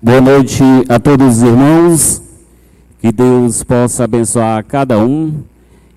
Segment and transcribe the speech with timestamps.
[0.00, 2.22] Boa noite a todos os irmãos.
[3.00, 5.42] Que Deus possa abençoar cada um.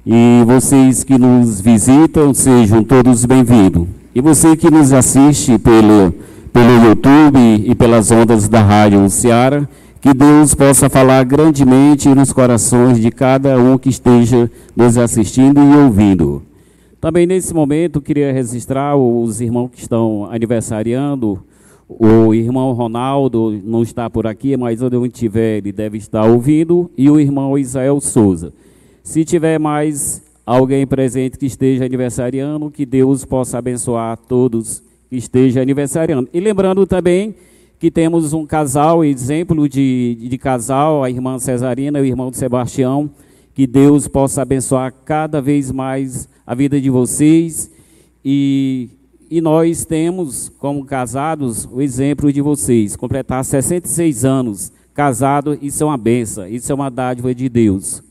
[0.04, 3.88] E vocês que nos visitam, sejam todos bem-vindos.
[4.16, 6.12] E você que nos assiste pelo,
[6.52, 9.70] pelo YouTube e pelas ondas da Rádio Ceará,
[10.02, 15.78] que Deus possa falar grandemente nos corações de cada um que esteja nos assistindo e
[15.78, 16.42] ouvindo.
[17.00, 21.40] Também nesse momento queria registrar os irmãos que estão aniversariando.
[22.00, 26.90] O irmão Ronaldo não está por aqui, mas onde estiver ele deve estar ouvindo.
[26.98, 28.54] E o irmão Israel Souza.
[29.04, 35.62] Se tiver mais alguém presente que esteja aniversariando, que Deus possa abençoar todos que estejam
[35.62, 36.30] aniversariando.
[36.34, 37.36] E lembrando também
[37.78, 43.10] que temos um casal, exemplo de, de casal, a irmã Cesarina e o irmão Sebastião,
[43.54, 47.70] que Deus possa abençoar cada vez mais a vida de vocês.
[48.24, 48.88] E,
[49.32, 52.98] e nós temos, como casados, o exemplo de vocês.
[52.98, 58.04] Completar 66 anos casado, isso é uma benção, isso é uma dádiva de Deus.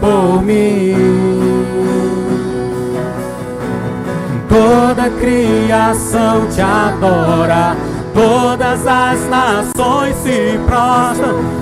[0.00, 1.64] por mim.
[4.48, 7.76] Toda criação te adora,
[8.14, 11.61] todas as nações se prostram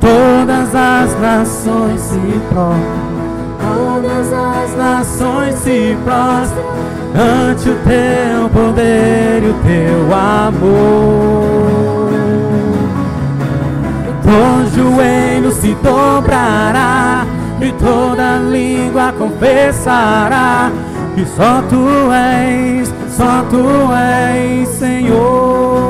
[0.00, 3.14] Todas as nações se prostram,
[3.60, 6.73] todas as nações se prostram
[7.14, 11.44] ante o teu poder e o teu amor.
[14.22, 17.24] Todo joelho se dobrará
[17.60, 20.72] e toda língua confessará
[21.14, 25.84] que só tu és, só tu és Senhor.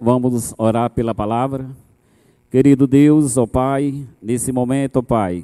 [0.00, 1.66] Vamos orar pela palavra.
[2.50, 5.42] Querido Deus, ó Pai, nesse momento, ó Pai,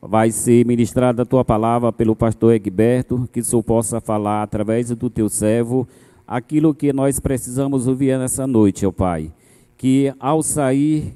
[0.00, 5.08] vai ser ministrada a tua palavra pelo pastor Egberto, que o possa falar através do
[5.08, 5.88] teu servo
[6.26, 9.30] aquilo que nós precisamos ouvir nessa noite, ó Pai.
[9.76, 11.12] Que ao sair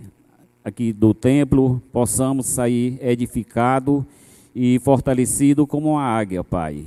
[0.65, 4.07] aqui do templo, possamos sair edificado
[4.55, 6.87] e fortalecido como uma águia, Pai.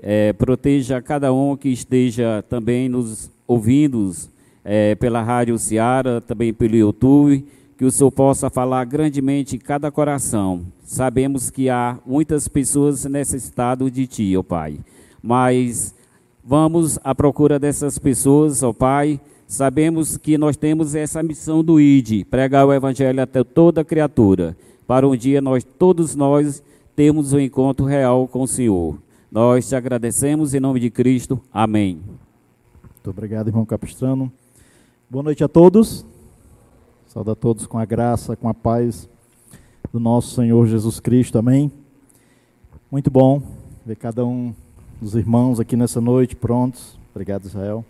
[0.00, 4.12] É, proteja cada um que esteja também nos ouvindo
[4.64, 7.44] é, pela Rádio Ceará, também pelo YouTube,
[7.76, 10.62] que o Senhor possa falar grandemente em cada coração.
[10.84, 14.78] Sabemos que há muitas pessoas necessitadas de Ti, ó Pai.
[15.22, 15.94] Mas
[16.48, 19.20] vamos à procura dessas pessoas, ó Pai.
[19.46, 24.56] Sabemos que nós temos essa missão do ID, pregar o Evangelho até toda criatura,
[24.86, 26.62] para um dia nós, todos nós,
[26.96, 28.98] termos um encontro real com o Senhor.
[29.30, 31.38] Nós te agradecemos em nome de Cristo.
[31.52, 32.00] Amém.
[32.82, 34.32] Muito obrigado, irmão Capistrano.
[35.10, 36.04] Boa noite a todos.
[37.08, 39.06] Saúde a todos com a graça, com a paz
[39.92, 41.38] do nosso Senhor Jesus Cristo.
[41.38, 41.70] Amém.
[42.90, 43.42] Muito bom
[43.84, 44.54] ver cada um
[45.00, 46.98] dos irmãos aqui nessa noite prontos.
[47.14, 47.84] Obrigado, Israel.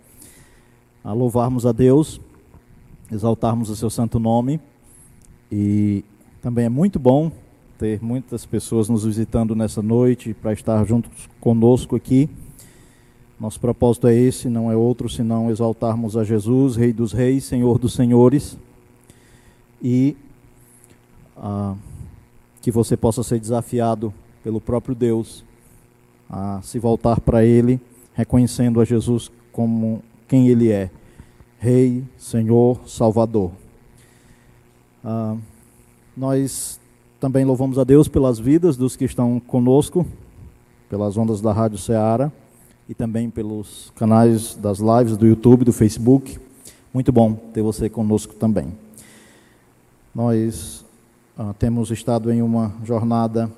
[1.03, 2.21] A louvarmos a Deus,
[3.11, 4.59] exaltarmos o seu santo nome.
[5.51, 6.03] E
[6.41, 7.31] também é muito bom
[7.79, 12.29] ter muitas pessoas nos visitando nessa noite para estar juntos conosco aqui.
[13.39, 17.79] Nosso propósito é esse, não é outro senão exaltarmos a Jesus, Rei dos Reis, Senhor
[17.79, 18.57] dos Senhores,
[19.81, 20.15] e
[21.37, 21.73] ah,
[22.61, 24.13] que você possa ser desafiado
[24.43, 25.43] pelo próprio Deus
[26.29, 27.81] a se voltar para Ele,
[28.13, 30.91] reconhecendo a Jesus como quem Ele é,
[31.57, 33.51] Rei, Senhor, Salvador.
[35.03, 35.35] Ah,
[36.15, 36.79] nós
[37.19, 40.05] também louvamos a Deus pelas vidas dos que estão conosco,
[40.89, 42.31] pelas ondas da Rádio Ceará
[42.87, 46.39] e também pelos canais das lives do YouTube, do Facebook.
[46.93, 48.71] Muito bom ter você conosco também.
[50.13, 50.85] Nós
[51.37, 53.51] ah, temos estado em uma jornada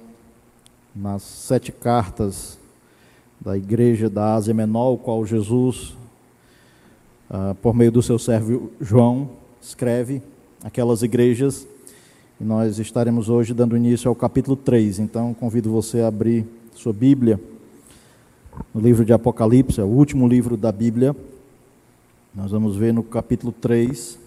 [0.96, 2.61] nas sete cartas
[3.44, 5.98] da igreja da Ásia Menor, o qual Jesus,
[7.28, 10.22] ah, por meio do seu servo João, escreve
[10.64, 11.68] aquelas igrejas.
[12.40, 15.00] E nós estaremos hoje dando início ao capítulo 3.
[15.00, 16.46] Então, convido você a abrir
[16.76, 17.40] sua Bíblia
[18.74, 21.16] no livro de Apocalipse, é o último livro da Bíblia.
[22.36, 24.20] Nós vamos ver no capítulo 3.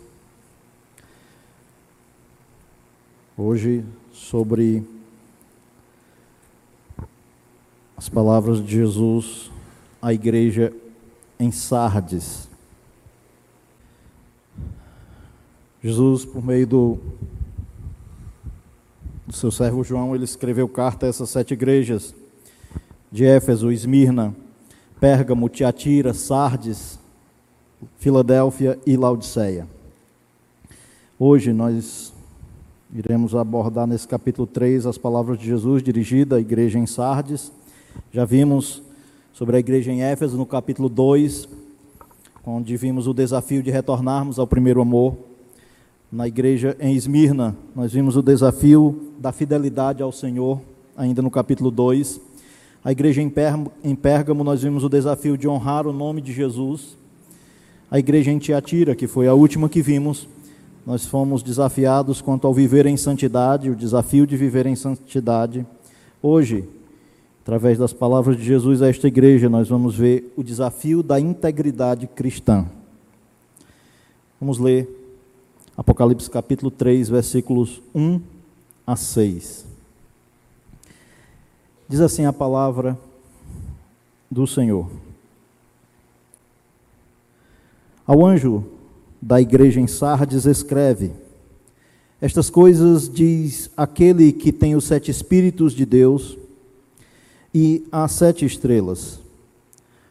[3.37, 4.83] Hoje, sobre
[7.96, 9.50] as palavras de Jesus
[10.00, 10.72] à igreja
[11.38, 12.48] em Sardes.
[15.82, 16.98] Jesus, por meio do,
[19.26, 22.14] do seu servo João, ele escreveu carta a essas sete igrejas
[23.12, 24.34] de Éfeso, Esmirna,
[24.98, 26.98] Pérgamo, Tiatira, Sardes,
[27.98, 29.68] Filadélfia e Laodiceia.
[31.18, 32.12] Hoje nós
[32.92, 37.52] iremos abordar nesse capítulo 3 as palavras de Jesus dirigida à igreja em Sardes.
[38.12, 38.82] Já vimos
[39.32, 41.48] sobre a igreja em Éfeso no capítulo 2,
[42.46, 45.16] onde vimos o desafio de retornarmos ao primeiro amor.
[46.12, 50.60] Na igreja em Esmirna, nós vimos o desafio da fidelidade ao Senhor,
[50.96, 52.20] ainda no capítulo 2.
[52.84, 56.96] A igreja em Pérgamo, nós vimos o desafio de honrar o nome de Jesus.
[57.90, 60.28] A igreja em Tiatira, que foi a última que vimos,
[60.86, 65.66] nós fomos desafiados quanto ao viver em santidade, o desafio de viver em santidade.
[66.22, 66.68] Hoje,
[67.44, 72.06] através das palavras de Jesus a esta igreja, nós vamos ver o desafio da integridade
[72.06, 72.64] cristã.
[74.40, 74.88] Vamos ler
[75.76, 78.18] Apocalipse capítulo 3, versículos 1
[78.86, 79.66] a 6.
[81.86, 82.98] Diz assim a palavra
[84.30, 84.88] do Senhor.
[88.06, 88.64] Ao anjo
[89.20, 91.12] da igreja em Sardes escreve:
[92.22, 96.38] Estas coisas diz aquele que tem os sete Espíritos de Deus
[97.54, 99.20] e as sete estrelas.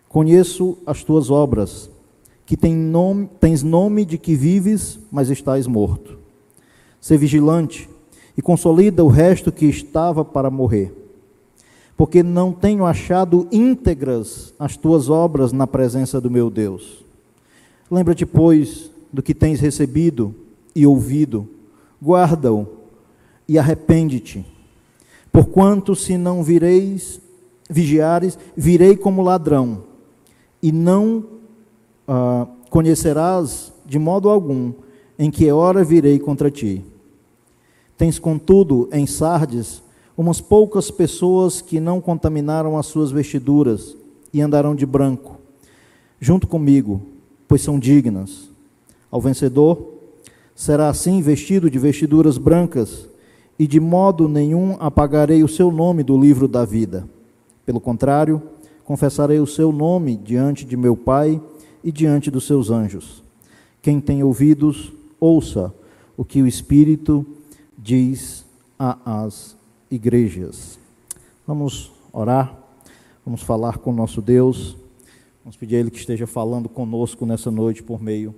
[0.07, 1.89] Conheço as tuas obras,
[2.45, 6.17] que tem nome, tens nome de que vives, mas estás morto.
[7.01, 7.89] Ser vigilante
[8.38, 10.93] e consolida o resto que estava para morrer.
[11.97, 17.03] Porque não tenho achado íntegras as tuas obras na presença do meu Deus.
[17.91, 20.33] Lembra-te, pois, do que tens recebido
[20.75, 21.47] e ouvido,
[22.01, 22.67] guarda-o
[23.47, 24.45] e arrepende-te.
[25.31, 27.21] Porquanto, se não vireis,
[27.70, 29.84] vigiares, virei como ladrão,
[30.62, 31.25] e não
[32.08, 34.74] ah, conhecerás de modo algum
[35.17, 36.84] em que hora virei contra ti.
[37.98, 39.82] Tens, contudo, em Sardes,
[40.17, 43.96] umas poucas pessoas que não contaminaram as suas vestiduras
[44.34, 45.38] e andarão de branco,
[46.20, 47.01] junto comigo,
[47.48, 48.50] pois são dignas.
[49.12, 49.93] Ao vencedor,
[50.55, 53.08] será assim vestido de vestiduras brancas,
[53.58, 57.08] e de modo nenhum apagarei o seu nome do livro da vida.
[57.65, 58.41] Pelo contrário,
[58.84, 61.41] confessarei o seu nome diante de meu Pai
[61.84, 63.24] e diante dos seus anjos.
[63.82, 65.74] Quem tem ouvidos, ouça
[66.15, 67.25] o que o Espírito
[67.77, 68.46] diz
[68.77, 69.55] às
[69.89, 70.79] igrejas.
[71.46, 72.58] Vamos orar,
[73.25, 74.77] vamos falar com o nosso Deus,
[75.43, 78.34] vamos pedir a Ele que esteja falando conosco nessa noite por meio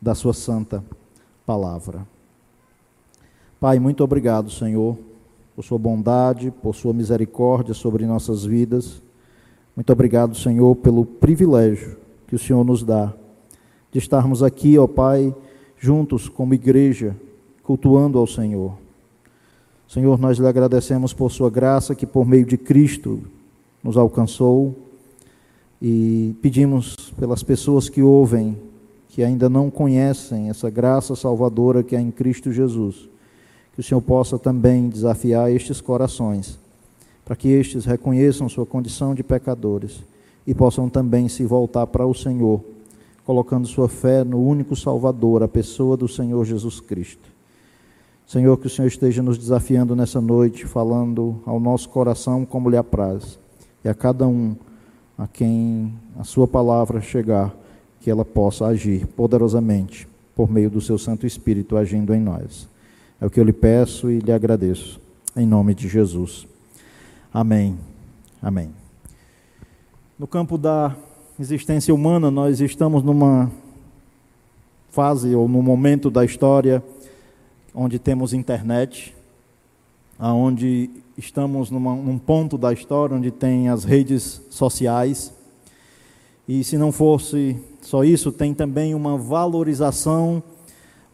[0.00, 0.84] da Sua santa
[1.46, 2.06] palavra.
[3.58, 4.98] Pai, muito obrigado, Senhor,
[5.54, 9.02] por Sua bondade, por Sua misericórdia sobre nossas vidas.
[9.76, 13.12] Muito obrigado, Senhor, pelo privilégio que o Senhor nos dá
[13.90, 15.34] de estarmos aqui, ó Pai,
[15.78, 17.14] juntos como igreja,
[17.62, 18.72] cultuando ao Senhor.
[19.86, 23.20] Senhor, nós lhe agradecemos por Sua graça que, por meio de Cristo,
[23.82, 24.74] nos alcançou
[25.80, 28.56] e pedimos pelas pessoas que ouvem
[29.08, 33.10] que ainda não conhecem essa graça salvadora que é em Cristo Jesus.
[33.74, 36.58] Que o Senhor possa também desafiar estes corações,
[37.24, 40.02] para que estes reconheçam sua condição de pecadores
[40.46, 42.60] e possam também se voltar para o Senhor,
[43.24, 47.30] colocando sua fé no único Salvador, a pessoa do Senhor Jesus Cristo.
[48.26, 52.76] Senhor, que o Senhor esteja nos desafiando nessa noite, falando ao nosso coração como lhe
[52.76, 53.38] apraz,
[53.84, 54.56] e a cada um
[55.18, 57.54] a quem a sua palavra chegar
[58.00, 62.71] que ela possa agir poderosamente por meio do seu Santo Espírito agindo em nós.
[63.22, 65.00] É o que eu lhe peço e lhe agradeço.
[65.36, 66.44] Em nome de Jesus.
[67.32, 67.78] Amém.
[68.42, 68.70] Amém.
[70.18, 70.96] No campo da
[71.38, 73.48] existência humana, nós estamos numa
[74.90, 76.82] fase ou num momento da história
[77.72, 79.14] onde temos internet,
[80.18, 85.32] aonde estamos numa, num ponto da história onde tem as redes sociais.
[86.48, 90.42] E se não fosse só isso, tem também uma valorização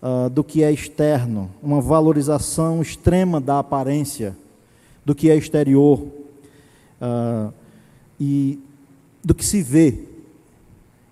[0.02, 4.37] uh, do que é externo, uma valorização extrema da aparência,
[5.05, 6.00] do que é exterior
[7.00, 7.52] uh,
[8.21, 8.59] e
[9.25, 9.99] do que se vê.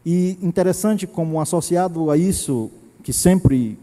[0.05, 2.71] E interessante como associado a isso,
[3.03, 3.79] que sempre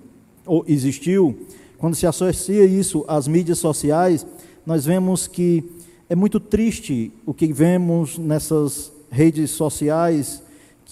[0.67, 1.37] existiu,
[1.77, 4.25] quando se associa isso às mídias sociais,
[4.65, 5.63] nós vemos que
[6.09, 10.42] é muito triste o que vemos nessas redes sociais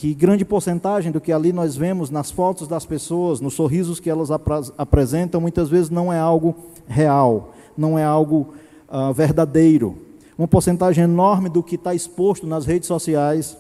[0.01, 4.10] que grande porcentagem do que ali nós vemos nas fotos das pessoas, nos sorrisos que
[4.10, 4.29] elas
[4.75, 6.55] apresentam, muitas vezes não é algo
[6.88, 8.51] real, não é algo
[8.89, 9.96] uh, verdadeiro.
[10.36, 13.55] Uma porcentagem enorme do que está exposto nas redes sociais,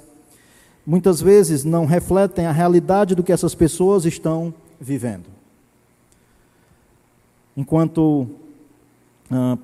[0.83, 5.27] muitas vezes não refletem a realidade do que essas pessoas estão vivendo.
[7.55, 8.25] Enquanto
[9.29, 9.59] uh,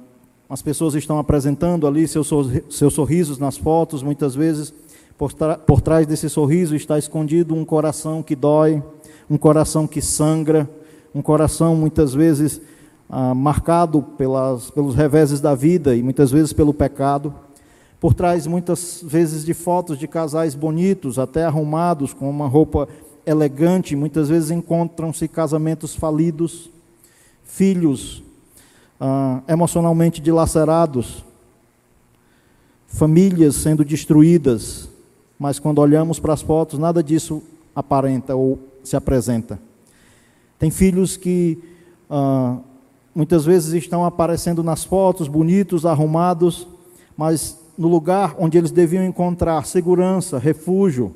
[0.47, 2.29] as pessoas estão apresentando ali seus,
[2.69, 4.71] seus sorrisos nas fotos, muitas vezes
[5.17, 8.83] por, por trás desse sorriso está escondido um coração que dói,
[9.29, 10.69] um coração que sangra,
[11.13, 12.61] um coração muitas vezes
[13.09, 17.33] ah, marcado pelas, pelos reveses da vida e muitas vezes pelo pecado.
[17.99, 22.87] Por trás, muitas vezes, de fotos de casais bonitos, até arrumados, com uma roupa
[23.25, 26.69] elegante, muitas vezes encontram-se casamentos falidos,
[27.43, 28.21] filhos
[29.01, 31.25] ah, emocionalmente dilacerados,
[32.87, 34.89] famílias sendo destruídas,
[35.39, 37.41] mas quando olhamos para as fotos, nada disso
[37.75, 39.59] aparenta ou se apresenta.
[40.57, 41.59] Tem filhos que
[42.09, 42.57] ah,
[43.13, 46.67] muitas vezes estão aparecendo nas fotos, bonitos, arrumados,
[47.15, 51.13] mas no lugar onde eles deviam encontrar segurança, refúgio,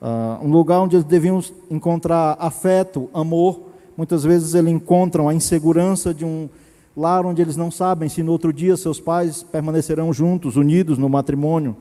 [0.00, 3.60] ah, um lugar onde eles deviam encontrar afeto, amor,
[3.96, 6.48] muitas vezes eles encontram a insegurança de um
[6.96, 11.08] lar onde eles não sabem se no outro dia seus pais permanecerão juntos, unidos no
[11.08, 11.76] matrimônio.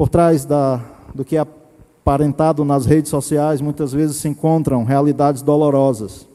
[0.00, 0.80] Por trás da,
[1.14, 6.26] do que é aparentado nas redes sociais, muitas vezes se encontram realidades dolorosas.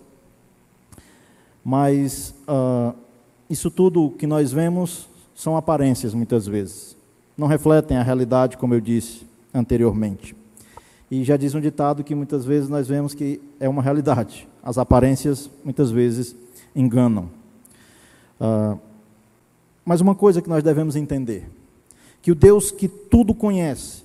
[1.64, 2.96] Mas uh,
[3.50, 6.96] isso tudo que nós vemos são aparências muitas vezes.
[7.36, 10.36] Não refletem a realidade, como eu disse anteriormente.
[11.10, 14.48] E já diz um ditado que muitas vezes nós vemos que é uma realidade.
[14.62, 16.36] As aparências muitas vezes
[16.76, 17.32] enganam.
[18.40, 18.78] Uh,
[19.84, 21.50] mas uma coisa que nós devemos entender:
[22.26, 24.02] que o Deus que tudo conhece,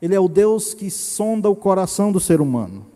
[0.00, 2.86] Ele é o Deus que sonda o coração do ser humano.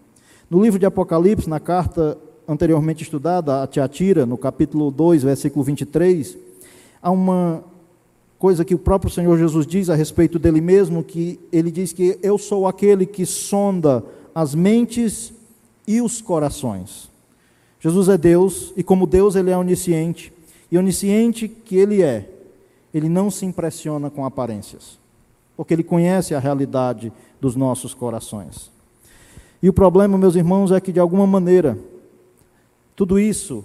[0.48, 6.38] No livro de Apocalipse, na carta anteriormente estudada, a Tiatira, no capítulo 2, versículo 23,
[7.02, 7.64] há uma
[8.38, 12.16] coisa que o próprio Senhor Jesus diz a respeito dele mesmo, que ele diz que
[12.22, 15.32] eu sou aquele que sonda as mentes
[15.84, 17.10] e os corações.
[17.80, 20.32] Jesus é Deus e como Deus ele é onisciente,
[20.70, 22.33] e onisciente que ele é,
[22.94, 25.00] ele não se impressiona com aparências,
[25.56, 28.70] porque ele conhece a realidade dos nossos corações.
[29.60, 31.76] E o problema, meus irmãos, é que de alguma maneira
[32.94, 33.64] tudo isso,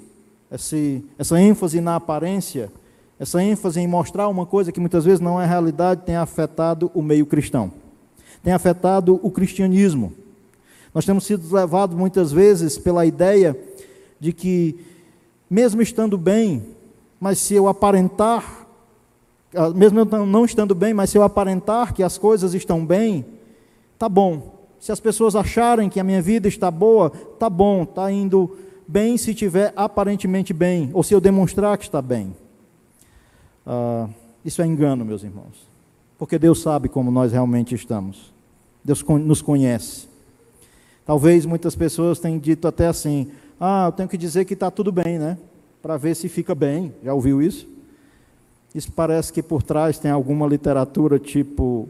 [0.52, 2.72] esse, essa ênfase na aparência,
[3.20, 7.04] essa ênfase em mostrar uma coisa que muitas vezes não é realidade, tem afetado o
[7.04, 7.72] meio cristão,
[8.42, 10.14] tem afetado o cristianismo.
[10.92, 13.56] Nós temos sido levados muitas vezes pela ideia
[14.20, 14.80] de que,
[15.48, 16.66] mesmo estando bem,
[17.20, 18.59] mas se eu aparentar,
[19.56, 23.26] ah, mesmo não estando bem, mas se eu aparentar que as coisas estão bem,
[23.98, 24.60] tá bom.
[24.80, 28.56] Se as pessoas acharem que a minha vida está boa, tá bom, está indo
[28.88, 32.36] bem se estiver aparentemente bem, ou se eu demonstrar que está bem.
[33.66, 34.10] Uh,
[34.44, 35.68] isso é engano, meus irmãos,
[36.18, 38.34] porque Deus sabe como nós realmente estamos,
[38.84, 40.08] Deus nos conhece.
[41.06, 44.92] Talvez muitas pessoas tenham dito até assim: ah, eu tenho que dizer que está tudo
[44.92, 45.38] bem, né?
[45.82, 46.94] Para ver se fica bem.
[47.04, 47.68] Já ouviu isso?
[48.74, 51.90] Isso parece que por trás tem alguma literatura tipo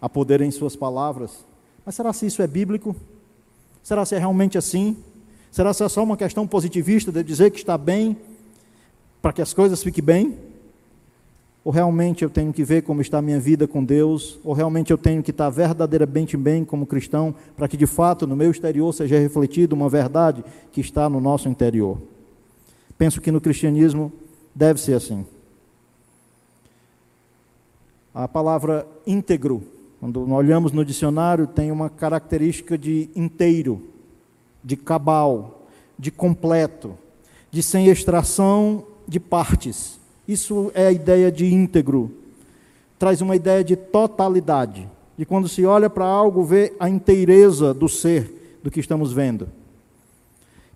[0.00, 1.44] a poder em suas palavras.
[1.84, 2.96] Mas será se isso é bíblico?
[3.82, 4.96] Será se é realmente assim?
[5.50, 8.16] Será que é só uma questão positivista de dizer que está bem,
[9.20, 10.38] para que as coisas fiquem bem?
[11.62, 14.38] Ou realmente eu tenho que ver como está a minha vida com Deus?
[14.44, 18.36] Ou realmente eu tenho que estar verdadeiramente bem como cristão, para que de fato no
[18.36, 21.98] meu exterior seja refletido uma verdade que está no nosso interior?
[22.98, 24.12] Penso que no cristianismo
[24.54, 25.24] deve ser assim.
[28.14, 29.62] A palavra íntegro,
[29.98, 33.82] quando olhamos no dicionário, tem uma característica de inteiro
[34.64, 35.66] de cabal,
[35.98, 36.96] de completo,
[37.50, 40.00] de sem extração de partes.
[40.26, 42.10] Isso é a ideia de íntegro.
[42.98, 47.88] Traz uma ideia de totalidade, de quando se olha para algo, vê a inteireza do
[47.88, 49.48] ser do que estamos vendo.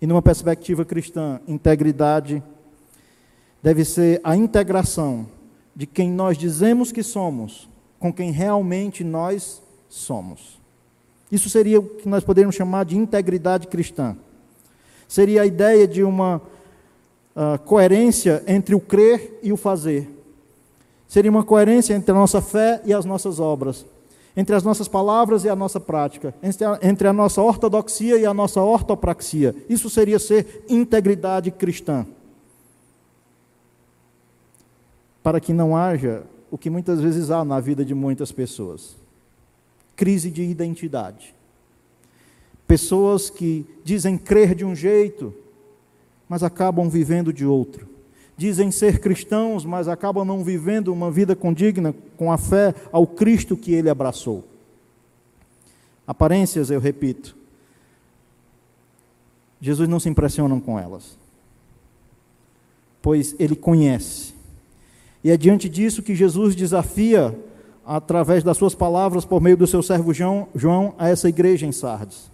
[0.01, 2.43] E numa perspectiva cristã, integridade
[3.63, 5.27] deve ser a integração
[5.79, 7.69] de quem nós dizemos que somos
[8.01, 10.59] com quem realmente nós somos.
[11.31, 14.17] Isso seria o que nós poderíamos chamar de integridade cristã.
[15.07, 16.43] Seria a ideia de uma
[17.37, 20.11] uh, coerência entre o crer e o fazer.
[21.07, 23.87] Seria uma coerência entre a nossa fé e as nossas obras.
[24.37, 26.35] Entre as nossas palavras e a nossa prática.
[26.43, 29.55] Entre a, entre a nossa ortodoxia e a nossa ortopraxia.
[29.69, 32.05] Isso seria ser integridade cristã.
[35.29, 38.97] Para que não haja o que muitas vezes há na vida de muitas pessoas
[39.95, 41.35] crise de identidade.
[42.67, 45.35] Pessoas que dizem crer de um jeito,
[46.27, 47.87] mas acabam vivendo de outro.
[48.39, 53.55] Dizem ser cristãos, mas acabam não vivendo uma vida condigna com a fé ao Cristo
[53.55, 54.49] que ele abraçou.
[56.07, 57.37] Aparências, eu repito.
[59.61, 61.19] Jesus não se impressiona com elas,
[63.03, 64.38] pois ele conhece.
[65.23, 67.37] E é diante disso que Jesus desafia
[67.85, 71.73] através das suas palavras, por meio do seu servo João, João, a essa igreja em
[71.73, 72.31] Sardes.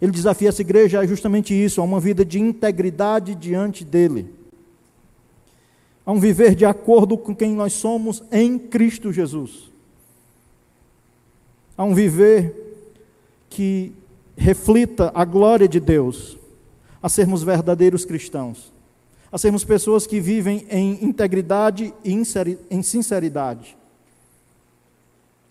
[0.00, 4.32] Ele desafia essa igreja a justamente isso, a uma vida de integridade diante dele.
[6.06, 9.72] A um viver de acordo com quem nós somos em Cristo Jesus.
[11.76, 12.54] A um viver
[13.48, 13.92] que
[14.36, 16.36] reflita a glória de Deus.
[17.02, 18.73] A sermos verdadeiros cristãos.
[19.34, 22.12] A sermos pessoas que vivem em integridade e
[22.70, 23.76] em sinceridade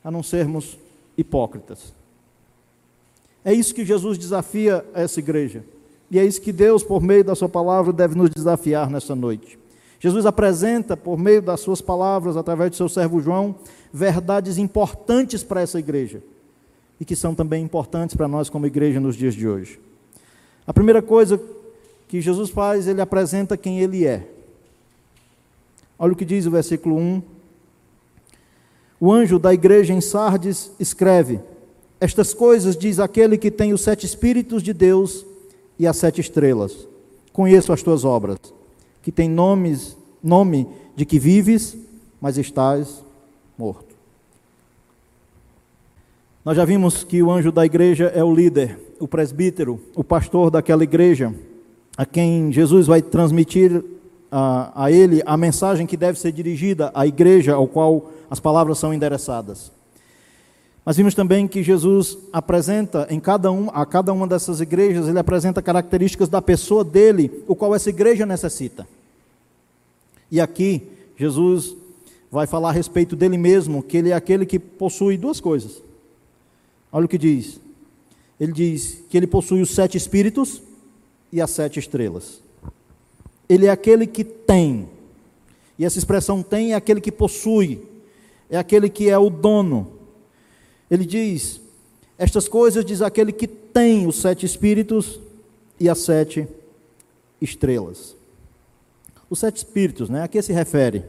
[0.02, 0.78] a não sermos
[1.18, 1.94] hipócritas.
[3.44, 5.66] É isso que Jesus desafia essa igreja.
[6.10, 9.60] E é isso que Deus, por meio da Sua palavra, deve nos desafiar nessa noite.
[10.00, 13.54] Jesus apresenta, por meio das Suas palavras, através do seu servo João,
[13.92, 16.24] verdades importantes para essa igreja
[17.02, 19.78] e que são também importantes para nós como igreja nos dias de hoje.
[20.66, 21.38] A primeira coisa
[22.14, 24.30] que Jesus faz, ele apresenta quem ele é.
[25.98, 27.24] Olha o que diz o versículo 1
[29.00, 31.40] o anjo da igreja em Sardes escreve:
[32.00, 35.26] Estas coisas diz aquele que tem os sete Espíritos de Deus
[35.80, 36.88] e as sete estrelas.
[37.32, 38.38] Conheço as tuas obras,
[39.02, 41.76] que tem nomes, nome de que vives,
[42.22, 43.04] mas estás
[43.58, 43.96] morto.
[46.46, 50.52] Nós já vimos que o anjo da igreja é o líder, o presbítero, o pastor
[50.52, 51.34] daquela igreja,
[51.96, 53.84] a quem Jesus vai transmitir
[54.32, 58.80] a, a ele a mensagem que deve ser dirigida à igreja ao qual as palavras
[58.80, 59.72] são endereçadas.
[60.86, 65.20] Mas vimos também que Jesus apresenta em cada um, a cada uma dessas igrejas, ele
[65.20, 68.88] apresenta características da pessoa dele, o qual essa igreja necessita.
[70.30, 70.82] E aqui,
[71.16, 71.76] Jesus
[72.30, 75.82] vai falar a respeito dele mesmo, que ele é aquele que possui duas coisas.
[76.92, 77.62] Olha o que diz.
[78.40, 80.62] Ele diz que ele possui os sete espíritos
[81.34, 82.40] e as sete estrelas.
[83.50, 84.88] Ele é aquele que tem.
[85.80, 87.82] E essa expressão tem é aquele que possui,
[88.48, 89.94] é aquele que é o dono.
[90.92, 91.60] Ele diz:
[92.20, 95.20] Estas coisas diz aquele que tem os sete espíritos
[95.80, 96.48] e as sete
[97.42, 98.16] estrelas.
[99.28, 100.22] Os sete espíritos, né?
[100.22, 101.04] A que se refere?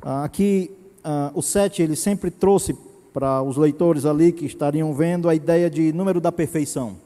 [0.00, 0.70] Aqui,
[1.02, 2.76] ah, o sete, ele sempre trouxe
[3.12, 7.05] para os leitores ali que estariam vendo a ideia de número da perfeição.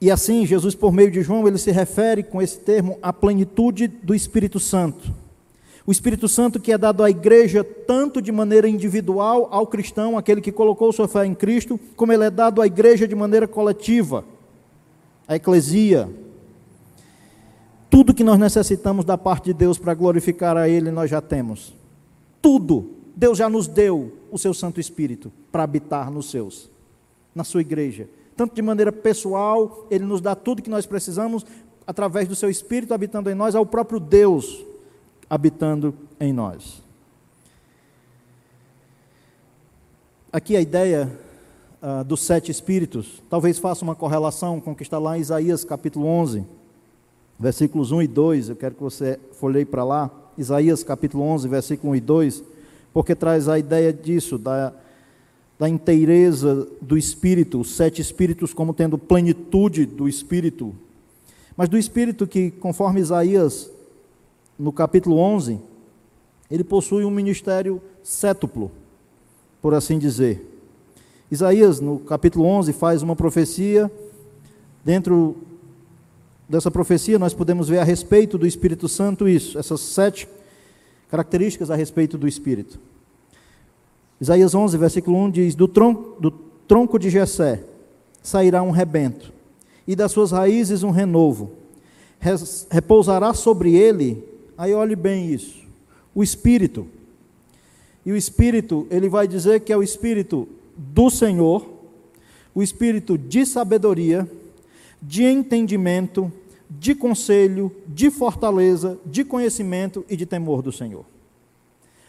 [0.00, 3.88] E assim, Jesus, por meio de João, ele se refere com esse termo à plenitude
[3.88, 5.12] do Espírito Santo.
[5.84, 10.40] O Espírito Santo que é dado à igreja tanto de maneira individual ao cristão, aquele
[10.40, 14.24] que colocou sua fé em Cristo, como ele é dado à igreja de maneira coletiva,
[15.26, 16.08] a eclesia.
[17.90, 21.74] Tudo que nós necessitamos da parte de Deus para glorificar a Ele, nós já temos.
[22.40, 22.90] Tudo.
[23.16, 26.70] Deus já nos deu o seu Santo Espírito para habitar nos seus,
[27.34, 28.08] na sua igreja.
[28.38, 31.44] Tanto de maneira pessoal, Ele nos dá tudo que nós precisamos
[31.84, 34.64] através do seu Espírito habitando em nós, ao próprio Deus
[35.28, 36.80] habitando em nós.
[40.32, 41.10] Aqui a ideia
[41.82, 45.64] uh, dos sete espíritos, talvez faça uma correlação com o que está lá em Isaías
[45.64, 46.46] capítulo 11,
[47.40, 48.48] versículos 1 e 2.
[48.50, 50.12] Eu quero que você folheie para lá.
[50.38, 52.44] Isaías capítulo 11, versículo 1 e 2,
[52.94, 54.72] porque traz a ideia disso, da,
[55.58, 60.74] da inteireza do Espírito, os sete Espíritos como tendo plenitude do Espírito,
[61.56, 63.68] mas do Espírito que, conforme Isaías
[64.56, 65.58] no capítulo 11,
[66.48, 68.70] ele possui um ministério cétuplo,
[69.60, 70.44] por assim dizer.
[71.30, 73.90] Isaías, no capítulo 11, faz uma profecia.
[74.84, 75.36] Dentro
[76.48, 80.26] dessa profecia, nós podemos ver a respeito do Espírito Santo isso, essas sete
[81.10, 82.78] características a respeito do Espírito.
[84.20, 87.64] Isaías 11, versículo 1 diz: Do tronco, do tronco de Jessé
[88.22, 89.32] sairá um rebento,
[89.86, 91.52] e das suas raízes um renovo.
[92.70, 94.28] Repousará sobre ele
[94.58, 95.64] Aí olhe bem isso.
[96.12, 96.88] O Espírito.
[98.04, 101.64] E o Espírito, ele vai dizer que é o Espírito do Senhor,
[102.52, 104.28] o Espírito de sabedoria,
[105.00, 106.32] de entendimento,
[106.68, 111.04] de conselho, de fortaleza, de conhecimento e de temor do Senhor.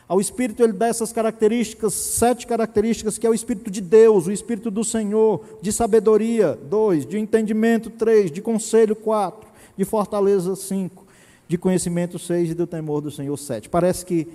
[0.09, 4.31] Ao Espírito ele dá essas características, sete características, que é o Espírito de Deus, o
[4.31, 11.05] Espírito do Senhor, de sabedoria, dois, de entendimento, três, de conselho, quatro, de fortaleza, cinco,
[11.47, 13.69] de conhecimento 6 e do temor do Senhor 7.
[13.69, 14.27] Parece que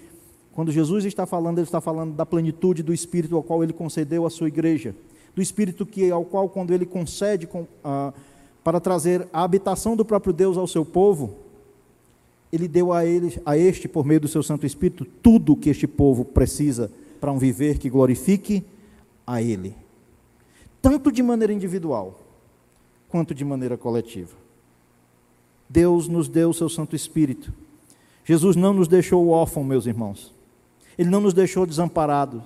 [0.52, 4.24] quando Jesus está falando, ele está falando da plenitude do Espírito ao qual ele concedeu
[4.24, 4.94] à sua igreja,
[5.34, 8.12] do Espírito que ao qual quando ele concede com, ah,
[8.62, 11.43] para trazer a habitação do próprio Deus ao seu povo,
[12.54, 15.68] ele deu a ele, a este por meio do seu Santo Espírito tudo o que
[15.68, 16.88] este povo precisa
[17.20, 18.62] para um viver que glorifique
[19.26, 19.74] a ele,
[20.80, 22.20] tanto de maneira individual
[23.08, 24.36] quanto de maneira coletiva.
[25.68, 27.52] Deus nos deu o seu Santo Espírito.
[28.24, 30.32] Jesus não nos deixou órfãos, meus irmãos.
[30.96, 32.42] Ele não nos deixou desamparados.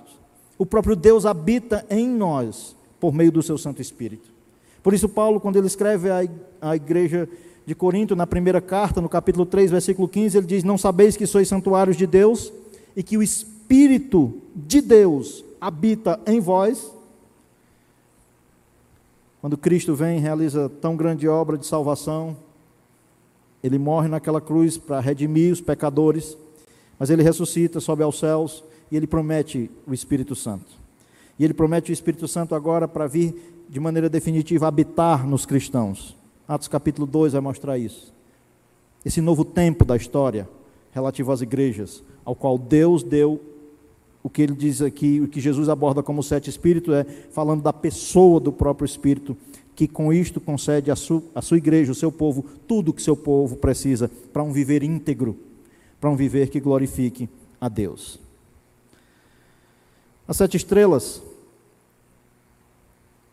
[0.57, 4.29] O próprio Deus habita em nós por meio do seu Santo Espírito.
[4.81, 6.09] Por isso, Paulo, quando ele escreve
[6.61, 7.29] à igreja
[7.69, 11.27] de Corinto, na primeira carta, no capítulo 3, versículo 15, ele diz: Não sabeis que
[11.27, 12.51] sois santuários de Deus
[12.95, 16.91] e que o Espírito de Deus habita em vós?
[19.39, 22.35] Quando Cristo vem e realiza tão grande obra de salvação,
[23.63, 26.35] ele morre naquela cruz para redimir os pecadores,
[26.97, 30.71] mas ele ressuscita, sobe aos céus e ele promete o Espírito Santo.
[31.37, 36.17] E ele promete o Espírito Santo agora para vir de maneira definitiva habitar nos cristãos.
[36.49, 38.11] Atos capítulo 2 vai mostrar isso.
[39.05, 40.49] Esse novo tempo da história
[40.91, 43.39] relativo às igrejas, ao qual Deus deu
[44.23, 47.71] o que ele diz aqui, o que Jesus aborda como sete espíritos, é falando da
[47.71, 49.37] pessoa do próprio Espírito
[49.75, 53.15] que com isto concede à sua, sua igreja, o seu povo, tudo o que seu
[53.15, 55.37] povo precisa para um viver íntegro,
[56.01, 57.29] para um viver que glorifique
[57.61, 58.19] a Deus.
[60.27, 61.21] As sete estrelas,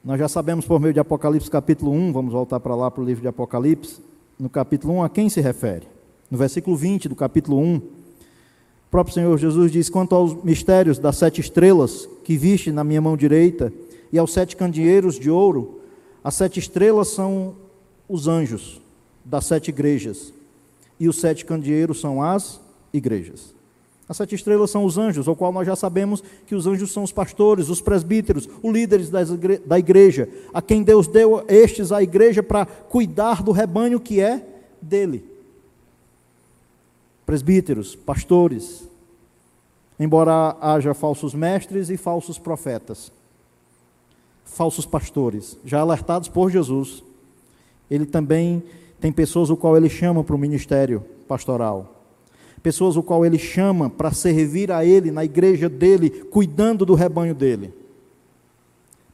[0.06, 3.04] Nós já sabemos por meio de Apocalipse capítulo 1, vamos voltar para lá para o
[3.04, 4.00] livro de Apocalipse,
[4.38, 5.88] no capítulo 1, a quem se refere?
[6.30, 7.82] No versículo 20 do capítulo 1, o
[8.88, 13.16] próprio Senhor Jesus diz: Quanto aos mistérios das sete estrelas que viste na minha mão
[13.16, 13.72] direita
[14.12, 15.80] e aos sete candeeiros de ouro,
[16.22, 17.56] as sete estrelas são
[18.08, 18.80] os anjos
[19.24, 20.32] das sete igrejas,
[21.00, 22.60] e os sete candeeiros são as
[22.92, 23.55] igrejas.
[24.08, 27.02] As sete estrelas são os anjos, ao qual nós já sabemos que os anjos são
[27.02, 32.40] os pastores, os presbíteros, os líderes da igreja, a quem Deus deu estes à igreja
[32.40, 34.46] para cuidar do rebanho que é
[34.80, 35.24] dele.
[37.24, 38.88] Presbíteros, pastores,
[39.98, 43.10] embora haja falsos mestres e falsos profetas,
[44.44, 47.02] falsos pastores, já alertados por Jesus,
[47.90, 48.62] ele também
[49.00, 51.95] tem pessoas o qual ele chama para o ministério pastoral
[52.66, 57.32] pessoas o qual ele chama para servir a ele na igreja dele, cuidando do rebanho
[57.32, 57.72] dele.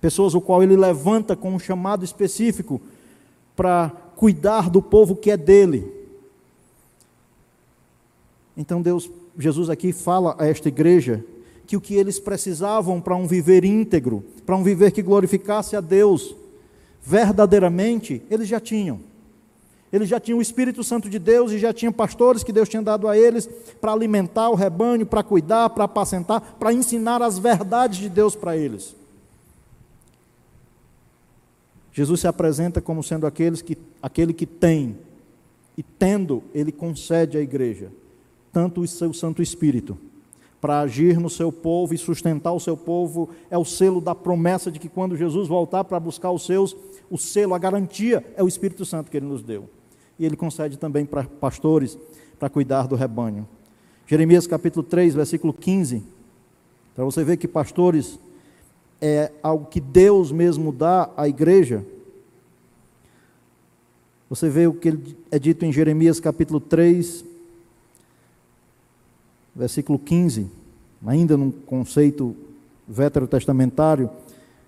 [0.01, 2.81] Pessoas o qual ele levanta com um chamado específico
[3.55, 5.87] para cuidar do povo que é dele.
[8.57, 11.23] Então Deus, Jesus aqui fala a esta igreja
[11.67, 15.83] que o que eles precisavam para um viver íntegro, para um viver que glorificasse a
[15.83, 16.35] Deus
[17.03, 19.12] verdadeiramente, eles já tinham.
[19.93, 22.83] Eles já tinham o Espírito Santo de Deus e já tinham pastores que Deus tinha
[22.83, 23.47] dado a eles
[23.79, 28.57] para alimentar o rebanho, para cuidar, para apacentar, para ensinar as verdades de Deus para
[28.57, 28.97] eles.
[31.93, 34.97] Jesus se apresenta como sendo aqueles que, aquele que tem,
[35.77, 37.93] e tendo, ele concede à igreja,
[38.51, 39.99] tanto o seu Santo Espírito,
[40.59, 44.71] para agir no seu povo e sustentar o seu povo, é o selo da promessa
[44.71, 46.75] de que quando Jesus voltar para buscar os seus,
[47.11, 49.69] o selo, a garantia é o Espírito Santo que ele nos deu
[50.19, 51.99] e ele concede também para pastores
[52.39, 53.47] para cuidar do rebanho.
[54.07, 56.03] Jeremias capítulo 3, versículo 15,
[56.95, 58.19] para você ver que pastores
[59.01, 61.85] é algo que Deus mesmo dá à igreja.
[64.29, 67.25] Você vê o que é dito em Jeremias capítulo 3,
[69.55, 70.51] versículo 15,
[71.07, 72.35] ainda num conceito
[72.89, 74.11] veterotestamentário,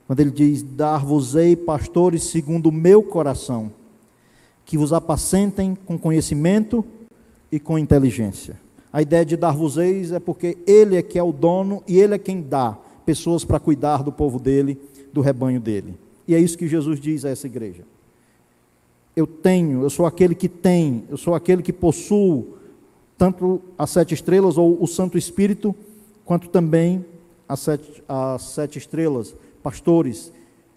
[0.06, 3.72] quando ele diz: Dar-vos-ei pastores segundo o meu coração
[4.64, 6.84] que vos apacentem com conhecimento
[7.50, 8.58] e com inteligência.
[8.92, 12.18] A ideia de dar-vos-eis é porque ele é que é o dono e ele é
[12.18, 14.78] quem dá pessoas para cuidar do povo dele,
[15.12, 15.94] do rebanho dele.
[16.26, 17.84] E é isso que Jesus diz a essa igreja.
[19.14, 22.56] Eu tenho, eu sou aquele que tem, eu sou aquele que possuo
[23.16, 25.74] tanto as sete estrelas ou o Santo Espírito,
[26.24, 27.04] quanto também
[27.48, 30.32] as sete, as sete estrelas, pastores,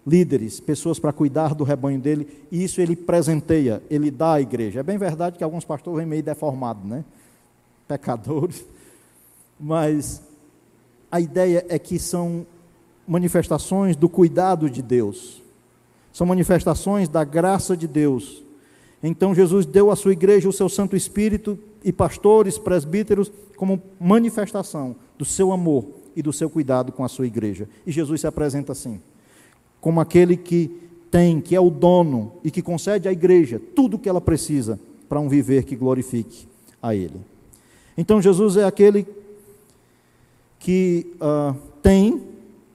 [0.08, 4.80] líderes, pessoas para cuidar do rebanho dele, e isso ele presenteia, ele dá à igreja.
[4.80, 7.04] É bem verdade que alguns pastores vêm meio deformados, né?
[7.86, 8.64] Pecadores.
[9.60, 10.22] Mas
[11.10, 12.46] a ideia é que são
[13.06, 15.42] manifestações do cuidado de Deus.
[16.12, 18.42] São manifestações da graça de Deus.
[19.02, 24.96] Então Jesus deu à sua igreja o seu Santo Espírito e pastores, presbíteros, como manifestação
[25.16, 27.68] do seu amor e do seu cuidado com a sua igreja.
[27.86, 29.00] E Jesus se apresenta assim
[29.80, 30.70] como aquele que
[31.10, 34.78] tem, que é o dono e que concede à igreja tudo o que ela precisa
[35.08, 36.46] para um viver que glorifique
[36.82, 37.20] a Ele.
[37.96, 39.06] Então Jesus é aquele
[40.58, 42.22] que uh, tem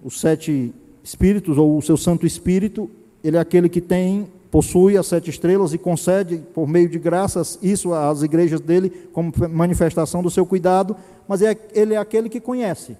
[0.03, 2.89] os sete espíritos ou o seu Santo Espírito,
[3.23, 7.57] ele é aquele que tem, possui as sete estrelas e concede por meio de graças
[7.61, 10.95] isso às igrejas dele como manifestação do seu cuidado,
[11.27, 12.97] mas é, ele é aquele que conhece.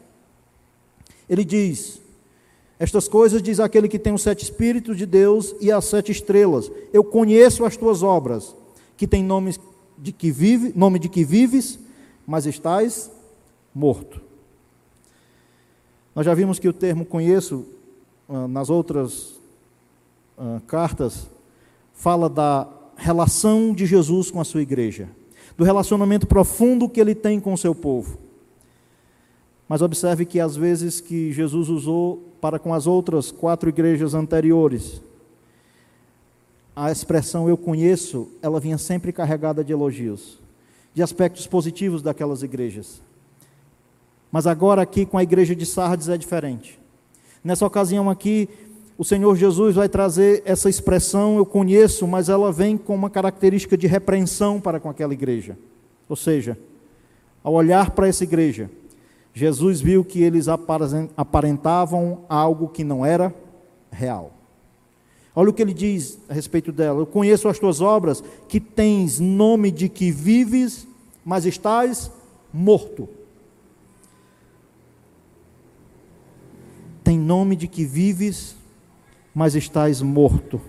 [1.29, 2.01] Ele diz:
[2.84, 6.69] estas coisas diz aquele que tem os sete Espíritos de Deus e as sete estrelas.
[6.91, 8.54] Eu conheço as tuas obras,
[8.98, 9.56] que tem nome
[9.98, 11.80] de que, vive, nome de que vives,
[12.28, 13.10] mas estás
[13.74, 14.19] morto.
[16.13, 17.65] Nós já vimos que o termo conheço,
[18.28, 19.39] ah, nas outras
[20.38, 21.30] ah, cartas,
[21.93, 22.67] fala da
[22.98, 25.08] relação de Jesus com a sua igreja,
[25.58, 28.17] do relacionamento profundo que ele tem com o seu povo.
[29.69, 35.01] Mas observe que às vezes que Jesus usou para com as outras quatro igrejas anteriores,
[36.75, 40.41] a expressão eu conheço, ela vinha sempre carregada de elogios,
[40.93, 43.01] de aspectos positivos daquelas igrejas.
[44.29, 46.77] Mas agora aqui com a igreja de Sardes é diferente.
[47.41, 48.49] Nessa ocasião aqui,
[48.97, 53.77] o Senhor Jesus vai trazer essa expressão eu conheço, mas ela vem com uma característica
[53.77, 55.58] de repreensão para com aquela igreja.
[56.10, 56.60] Ou seja,
[57.41, 58.69] ao olhar para essa igreja,
[59.34, 60.48] Jesus viu que eles
[61.17, 63.34] aparentavam algo que não era
[63.91, 64.32] real.
[65.36, 69.19] Olha o que ele diz a respeito dela: Eu conheço as tuas obras, que tens
[69.19, 70.88] nome de que vives,
[71.26, 72.12] mas estás
[72.54, 73.10] morto.
[77.04, 78.56] Tem nome de que vives,
[79.34, 80.62] mas estás morto.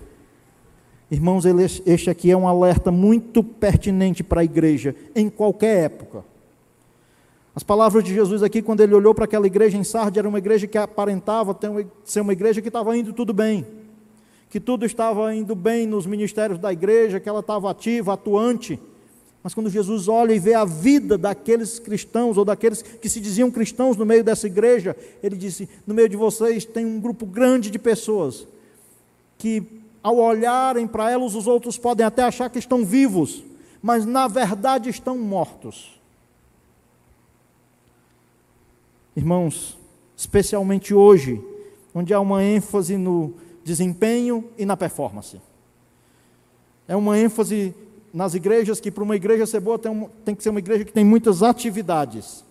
[1.09, 1.45] Irmãos,
[1.85, 6.25] este aqui é um alerta muito pertinente para a igreja, em qualquer época.
[7.55, 10.39] As palavras de Jesus aqui, quando ele olhou para aquela igreja em Sardes, era uma
[10.39, 11.57] igreja que aparentava
[12.03, 13.65] ser uma igreja que estava indo tudo bem,
[14.49, 18.77] que tudo estava indo bem nos ministérios da igreja, que ela estava ativa, atuante.
[19.41, 23.49] Mas quando Jesus olha e vê a vida daqueles cristãos, ou daqueles que se diziam
[23.49, 27.71] cristãos no meio dessa igreja, ele disse: No meio de vocês tem um grupo grande
[27.71, 28.45] de pessoas
[29.37, 29.63] que,
[30.03, 33.43] ao olharem para elas, os outros podem até achar que estão vivos,
[33.81, 35.94] mas na verdade estão mortos.
[39.15, 39.77] Irmãos,
[40.15, 41.43] especialmente hoje,
[41.93, 45.41] onde há uma ênfase no desempenho e na performance.
[46.87, 47.73] É uma ênfase
[48.13, 50.85] nas igrejas que para uma igreja ser boa tem, um, tem, que ser uma igreja
[50.85, 52.44] que tem muitas atividades.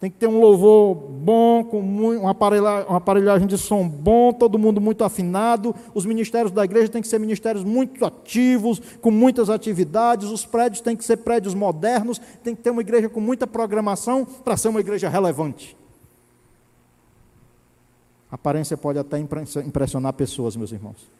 [0.00, 5.04] Tem que ter um louvor bom, com uma, aparelhagem, de som bom, todo mundo muito
[5.04, 5.74] afinado.
[5.92, 10.30] Os ministérios da igreja têm que ser ministérios muito ativos, com muitas atividades.
[10.30, 12.18] Os prédios têm que ser prédios modernos.
[12.42, 15.76] Tem que ter uma igreja com muita programação para ser uma igreja relevante.
[18.32, 21.10] A aparência pode até impressionar pessoas, meus irmãos.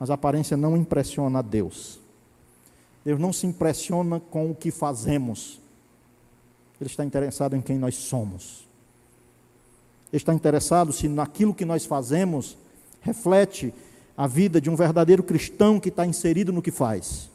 [0.00, 2.00] Mas a aparência não impressiona Deus.
[3.04, 5.62] Deus não se impressiona com o que fazemos.
[6.80, 8.68] Ele está interessado em quem nós somos.
[10.12, 12.56] Ele está interessado se naquilo que nós fazemos
[13.00, 13.72] reflete
[14.16, 17.30] a vida de um verdadeiro cristão que está inserido no que faz.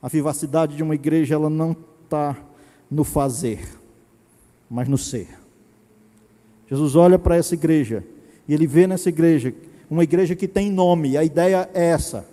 [0.00, 2.36] A vivacidade de uma igreja ela não está
[2.90, 3.66] no fazer,
[4.68, 5.28] mas no ser.
[6.68, 8.04] Jesus olha para essa igreja
[8.48, 9.54] e ele vê nessa igreja
[9.90, 11.16] uma igreja que tem nome.
[11.16, 12.26] A ideia é essa: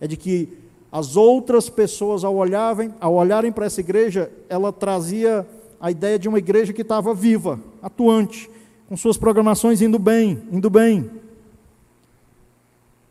[0.00, 0.48] é de que
[0.90, 5.46] as outras pessoas, ao olharem, ao olharem para essa igreja, ela trazia
[5.80, 8.50] a ideia de uma igreja que estava viva, atuante,
[8.88, 11.10] com suas programações indo bem, indo bem.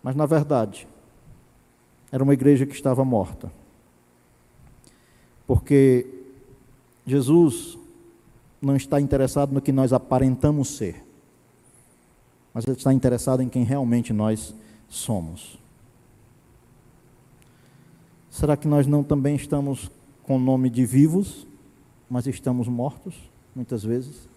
[0.02, 0.88] Mas na verdade,
[2.12, 3.52] era uma igreja que estava morta.
[5.46, 6.08] Porque
[7.06, 7.78] Jesus
[8.62, 11.08] não está interessado no que nós aparentamos ser
[12.58, 14.52] mas Ele está interessado em quem realmente nós
[14.90, 15.60] somos.
[18.38, 19.90] Será que nós não também estamos
[20.22, 21.48] com o nome de vivos,
[22.08, 23.16] mas estamos mortos,
[23.56, 24.30] muitas vezes?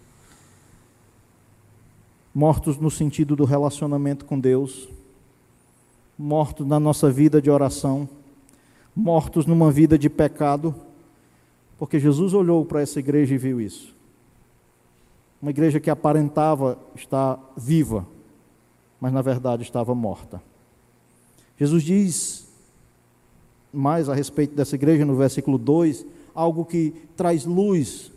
[2.33, 4.89] Mortos no sentido do relacionamento com Deus,
[6.17, 8.09] mortos na nossa vida de oração,
[8.95, 10.73] mortos numa vida de pecado,
[11.77, 13.93] porque Jesus olhou para essa igreja e viu isso
[15.41, 18.07] uma igreja que aparentava estar viva,
[18.99, 20.41] mas na verdade estava morta.
[21.57, 22.50] Jesus diz
[23.73, 28.11] mais a respeito dessa igreja no versículo 2, algo que traz luz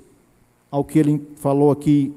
[0.70, 2.12] ao que ele falou aqui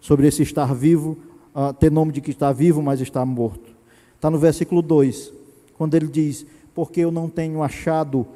[0.00, 1.16] sobre esse estar vivo,
[1.54, 3.72] uh, ter nome de que está vivo, mas está morto.
[4.16, 5.32] Está no versículo 2,
[5.78, 8.26] quando ele diz: Porque eu não tenho achado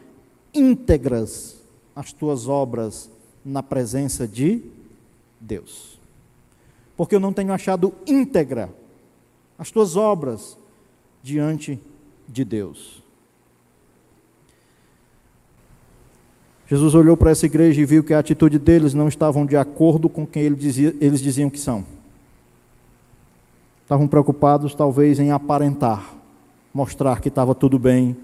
[0.54, 1.61] íntegras
[1.94, 3.11] as tuas obras
[3.44, 4.62] na presença de
[5.40, 5.96] Deus
[6.96, 8.70] porque eu não tenho achado íntegra
[9.59, 10.56] as tuas obras
[11.22, 11.78] diante
[12.26, 13.02] de Deus.
[16.68, 20.09] Jesus olhou para essa igreja e viu que a atitude deles não estavam de acordo
[20.09, 21.85] com quem ele dizia, eles diziam que são.
[23.83, 26.12] Estavam preocupados, talvez, em aparentar,
[26.74, 28.16] mostrar que estava tudo bem,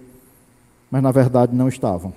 [0.91, 2.13] mas na verdade não estavam.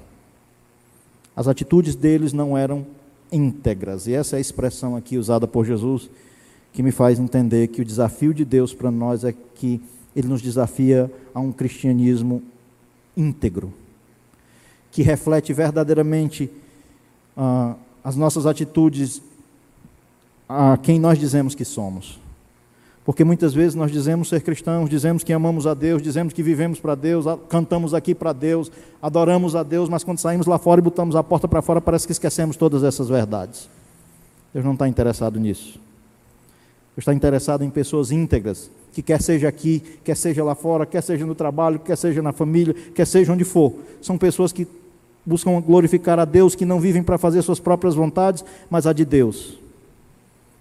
[1.36, 2.86] As atitudes deles não eram
[3.32, 6.10] íntegras, e essa é a expressão aqui usada por Jesus
[6.74, 9.80] que me faz entender que o desafio de Deus para nós é que
[10.14, 12.44] Ele nos desafia a um cristianismo
[13.16, 13.72] íntegro,
[14.96, 16.50] que reflete verdadeiramente
[17.36, 19.22] ah, as nossas atitudes
[20.48, 22.18] a quem nós dizemos que somos.
[23.04, 26.80] Porque muitas vezes nós dizemos ser cristãos, dizemos que amamos a Deus, dizemos que vivemos
[26.80, 30.84] para Deus, cantamos aqui para Deus, adoramos a Deus, mas quando saímos lá fora e
[30.84, 33.70] botamos a porta para fora, parece que esquecemos todas essas verdades.
[34.54, 35.78] Deus não está interessado nisso
[36.98, 41.26] está interessado em pessoas íntegras, que quer seja aqui, quer seja lá fora, quer seja
[41.26, 43.74] no trabalho, quer seja na família, quer seja onde for.
[44.02, 44.66] São pessoas que
[45.26, 49.04] buscam glorificar a Deus, que não vivem para fazer suas próprias vontades, mas a de
[49.04, 49.58] Deus.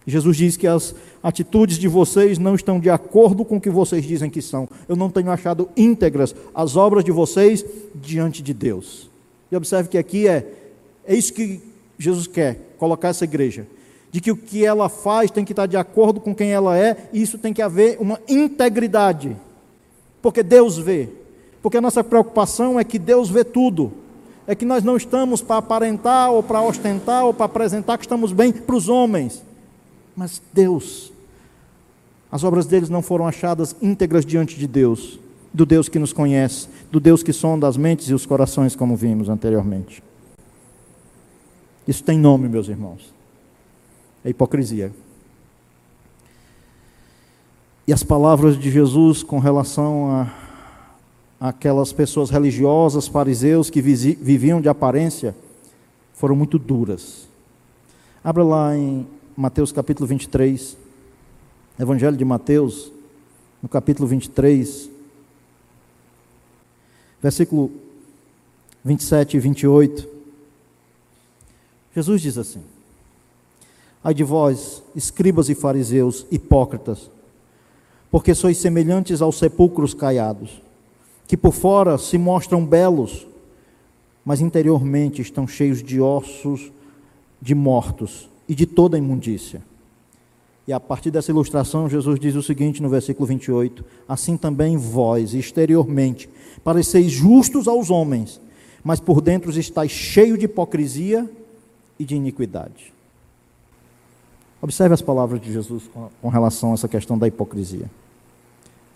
[0.07, 4.05] Jesus diz que as atitudes de vocês não estão de acordo com o que vocês
[4.05, 4.69] dizem que são.
[4.89, 9.11] Eu não tenho achado íntegras as obras de vocês diante de Deus.
[9.51, 10.47] E observe que aqui é,
[11.07, 11.61] é isso que
[11.99, 13.67] Jesus quer, colocar essa igreja
[14.15, 17.09] de que o que ela faz tem que estar de acordo com quem ela é,
[17.12, 19.37] e isso tem que haver uma integridade,
[20.23, 21.09] porque Deus vê.
[21.61, 23.93] Porque a nossa preocupação é que Deus vê tudo,
[24.47, 28.33] é que nós não estamos para aparentar, ou para ostentar, ou para apresentar que estamos
[28.33, 29.43] bem para os homens,
[30.15, 31.13] mas Deus,
[32.35, 35.21] As obras deles não foram achadas íntegras diante de Deus,
[35.53, 38.97] do Deus que nos conhece, do Deus que sonda as mentes e os corações, como
[38.97, 40.03] vimos anteriormente.
[41.87, 43.15] Isso tem nome, meus irmãos.
[44.25, 44.93] É hipocrisia.
[47.87, 50.44] E as palavras de Jesus com relação a
[51.45, 55.37] aquelas pessoas religiosas, fariseus que viviam de aparência,
[56.15, 57.29] foram muito duras.
[58.25, 60.75] Abra lá em Mateus capítulo 23,
[61.79, 62.91] Evangelho de Mateus,
[63.63, 64.89] no capítulo 23,
[67.23, 67.71] versículo
[68.83, 70.09] 27 e 28.
[71.95, 72.63] Jesus diz assim:
[74.03, 77.11] Ai de vós, escribas e fariseus, hipócritas,
[78.11, 80.65] porque sois semelhantes aos sepulcros caiados,
[81.27, 83.27] que por fora se mostram belos,
[84.25, 86.72] mas interiormente estão cheios de ossos
[87.41, 89.62] de mortos e de toda imundícia.
[90.66, 95.35] E a partir dessa ilustração, Jesus diz o seguinte no versículo 28: Assim também vós,
[95.35, 96.29] exteriormente,
[96.62, 98.41] pareceis justos aos homens,
[98.83, 101.31] mas por dentro estáis cheio de hipocrisia
[101.99, 102.95] e de iniquidade.
[104.62, 105.91] Observe as palavras de Jesus
[106.22, 107.91] com relação a essa questão da hipocrisia.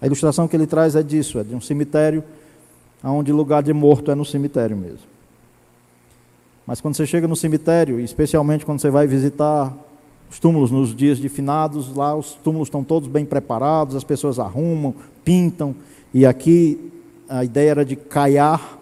[0.01, 2.23] A ilustração que ele traz é disso, é de um cemitério,
[3.03, 5.07] onde lugar de morto é no cemitério mesmo.
[6.67, 9.75] Mas quando você chega no cemitério, especialmente quando você vai visitar
[10.31, 14.39] os túmulos nos dias de finados, lá os túmulos estão todos bem preparados, as pessoas
[14.39, 14.95] arrumam,
[15.25, 15.75] pintam,
[16.13, 16.93] e aqui
[17.29, 18.79] a ideia era de caiar,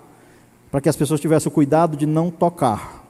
[0.70, 3.04] para que as pessoas tivessem o cuidado de não tocar.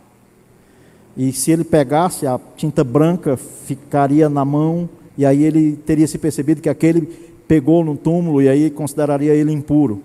[1.16, 6.18] E se ele pegasse, a tinta branca ficaria na mão, e aí ele teria se
[6.18, 10.02] percebido que aquele pegou no túmulo e aí consideraria ele impuro.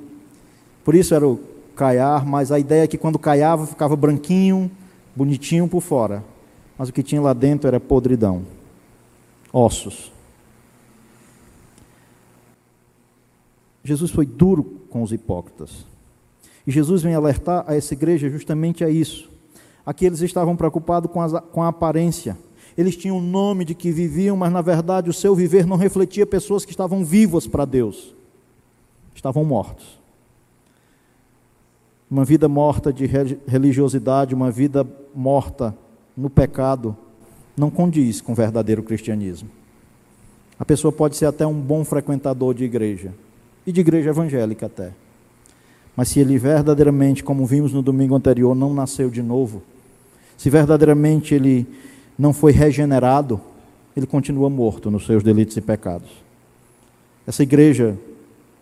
[0.84, 1.40] Por isso era o
[1.76, 4.70] caiar, mas a ideia é que quando caiava ficava branquinho,
[5.16, 6.24] bonitinho por fora.
[6.78, 8.44] Mas o que tinha lá dentro era podridão,
[9.52, 10.12] ossos.
[13.84, 15.86] Jesus foi duro com os hipócritas.
[16.66, 19.30] E Jesus vem alertar a essa igreja justamente a isso.
[19.86, 22.38] Aqui eles estavam preocupados com a, com a aparência
[22.82, 26.26] eles tinham o nome de que viviam, mas na verdade o seu viver não refletia
[26.26, 28.14] pessoas que estavam vivas para Deus.
[29.14, 30.00] Estavam mortos.
[32.10, 33.06] Uma vida morta de
[33.48, 35.76] religiosidade, uma vida morta
[36.18, 36.98] no pecado,
[37.56, 39.50] não condiz com o verdadeiro cristianismo.
[40.60, 43.14] A pessoa pode ser até um bom frequentador de igreja,
[43.66, 44.92] e de igreja evangélica até.
[45.96, 49.62] Mas se ele verdadeiramente, como vimos no domingo anterior, não nasceu de novo,
[50.38, 51.68] se verdadeiramente ele
[52.22, 53.42] não foi regenerado,
[53.98, 56.08] ele continua morto nos seus delitos e pecados.
[57.26, 57.98] Essa igreja,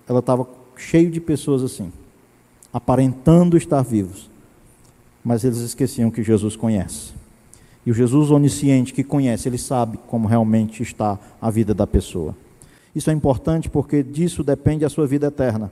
[0.07, 0.47] ela estava
[0.77, 1.91] cheia de pessoas assim,
[2.71, 4.29] aparentando estar vivos,
[5.21, 7.11] mas eles esqueciam que Jesus conhece.
[7.85, 12.33] E o Jesus onisciente que conhece, ele sabe como realmente está a vida da pessoa.
[12.95, 15.69] Isso é importante porque disso depende a sua vida eterna.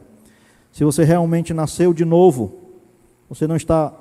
[0.73, 2.53] Se você realmente nasceu de novo,
[3.29, 3.93] você não está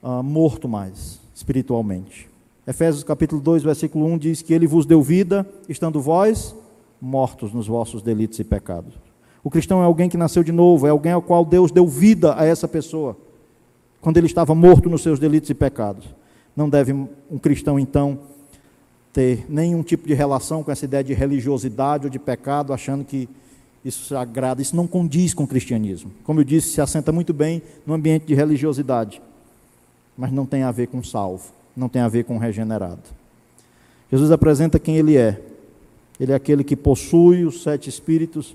[0.00, 2.28] ah, morto mais espiritualmente.
[2.66, 6.54] Efésios capítulo 2, versículo 1 diz que ele vos deu vida, estando vós
[7.00, 8.94] mortos nos vossos delitos e pecados.
[9.42, 12.38] O cristão é alguém que nasceu de novo, é alguém ao qual Deus deu vida
[12.38, 13.16] a essa pessoa,
[14.00, 16.06] quando ele estava morto nos seus delitos e pecados.
[16.54, 18.20] Não deve um cristão, então,
[19.12, 23.28] ter nenhum tipo de relação com essa ideia de religiosidade ou de pecado, achando que
[23.84, 24.62] isso agrada.
[24.62, 26.12] Isso não condiz com o cristianismo.
[26.22, 29.20] Como eu disse, se assenta muito bem no ambiente de religiosidade
[30.16, 33.02] mas não tem a ver com salvo, não tem a ver com regenerado.
[34.10, 35.40] Jesus apresenta quem ele é.
[36.20, 38.54] Ele é aquele que possui os sete espíritos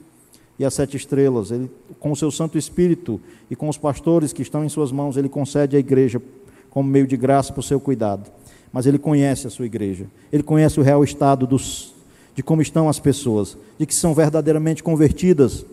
[0.59, 1.51] e as sete estrelas.
[1.51, 5.17] Ele, com o seu Santo Espírito e com os pastores que estão em suas mãos,
[5.17, 6.21] ele concede à igreja
[6.69, 8.29] como meio de graça para o seu cuidado.
[8.71, 10.05] Mas ele conhece a sua igreja.
[10.31, 11.95] Ele conhece o real estado dos,
[12.35, 15.65] de como estão as pessoas, de que são verdadeiramente convertidas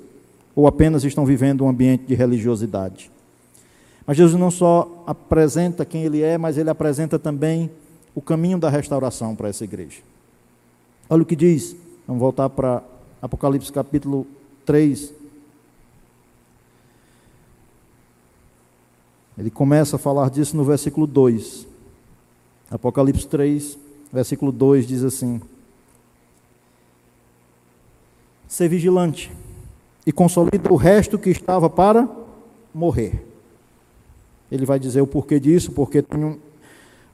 [0.56, 3.10] ou apenas estão vivendo um ambiente de religiosidade.
[4.06, 7.70] Mas Jesus não só apresenta quem ele é, mas ele apresenta também
[8.14, 10.02] o caminho da restauração para essa igreja.
[11.08, 11.74] Olha o que diz,
[12.06, 12.82] vamos voltar para
[13.20, 14.26] Apocalipse capítulo
[14.64, 15.12] 3.
[19.36, 21.66] Ele começa a falar disso no versículo 2.
[22.70, 23.78] Apocalipse 3,
[24.12, 25.40] versículo 2 diz assim:
[28.46, 29.32] Ser vigilante
[30.06, 32.08] e consolida o resto que estava para
[32.72, 33.33] morrer.
[34.54, 36.40] Ele vai dizer o porquê disso, porque, tenho,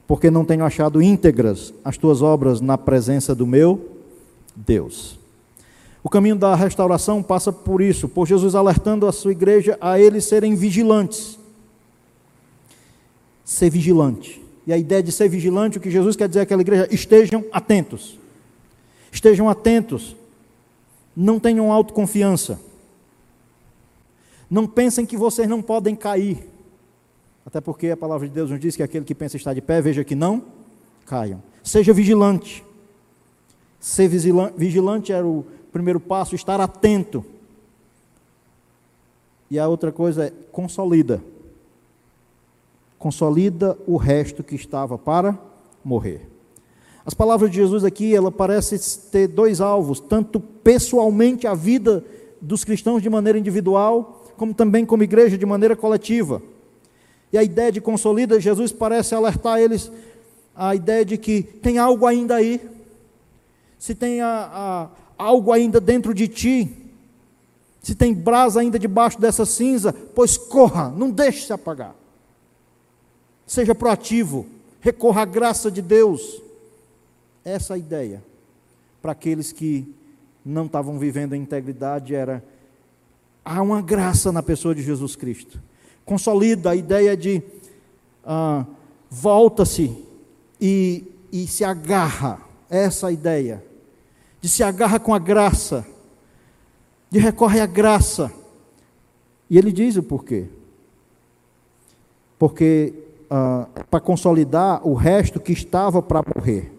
[0.05, 3.83] porque não tenho achado íntegras as tuas obras na presença do meu
[4.55, 5.17] Deus.
[6.03, 10.25] O caminho da restauração passa por isso, por Jesus alertando a sua igreja a eles
[10.25, 11.39] serem vigilantes.
[13.43, 14.39] Ser vigilante.
[14.67, 18.19] E a ideia de ser vigilante, o que Jesus quer dizer àquela igreja, estejam atentos.
[19.11, 20.15] Estejam atentos,
[21.17, 22.59] não tenham autoconfiança.
[24.47, 26.51] Não pensem que vocês não podem cair.
[27.51, 29.81] Até porque a palavra de Deus nos diz que aquele que pensa estar de pé,
[29.81, 30.41] veja que não
[31.05, 31.43] caiam.
[31.61, 32.63] Seja vigilante.
[33.77, 37.25] Ser vigilante era o primeiro passo, estar atento.
[39.49, 41.21] E a outra coisa é consolida.
[42.97, 45.37] Consolida o resto que estava para
[45.83, 46.29] morrer.
[47.05, 52.01] As palavras de Jesus aqui, ela parece ter dois alvos, tanto pessoalmente a vida
[52.39, 56.41] dos cristãos de maneira individual, como também como igreja de maneira coletiva.
[57.31, 59.91] E a ideia de consolida, Jesus parece alertar eles
[60.55, 62.61] a ideia de que tem algo ainda aí,
[63.79, 66.69] se tem a, a, algo ainda dentro de ti,
[67.81, 71.95] se tem brasa ainda debaixo dessa cinza, pois corra, não deixe se apagar.
[73.47, 74.45] Seja proativo,
[74.79, 76.41] recorra à graça de Deus.
[77.43, 78.23] Essa ideia,
[79.01, 79.91] para aqueles que
[80.45, 82.43] não estavam vivendo em integridade, era:
[83.43, 85.59] há uma graça na pessoa de Jesus Cristo.
[86.05, 87.41] Consolida a ideia de
[88.23, 88.65] ah,
[89.09, 89.95] volta-se
[90.59, 92.39] e, e se agarra,
[92.69, 93.63] essa a ideia,
[94.39, 95.85] de se agarra com a graça,
[97.09, 98.31] de recorre à graça.
[99.49, 100.47] E ele diz o porquê.
[102.39, 102.93] Porque
[103.29, 106.71] ah, para consolidar o resto que estava para morrer.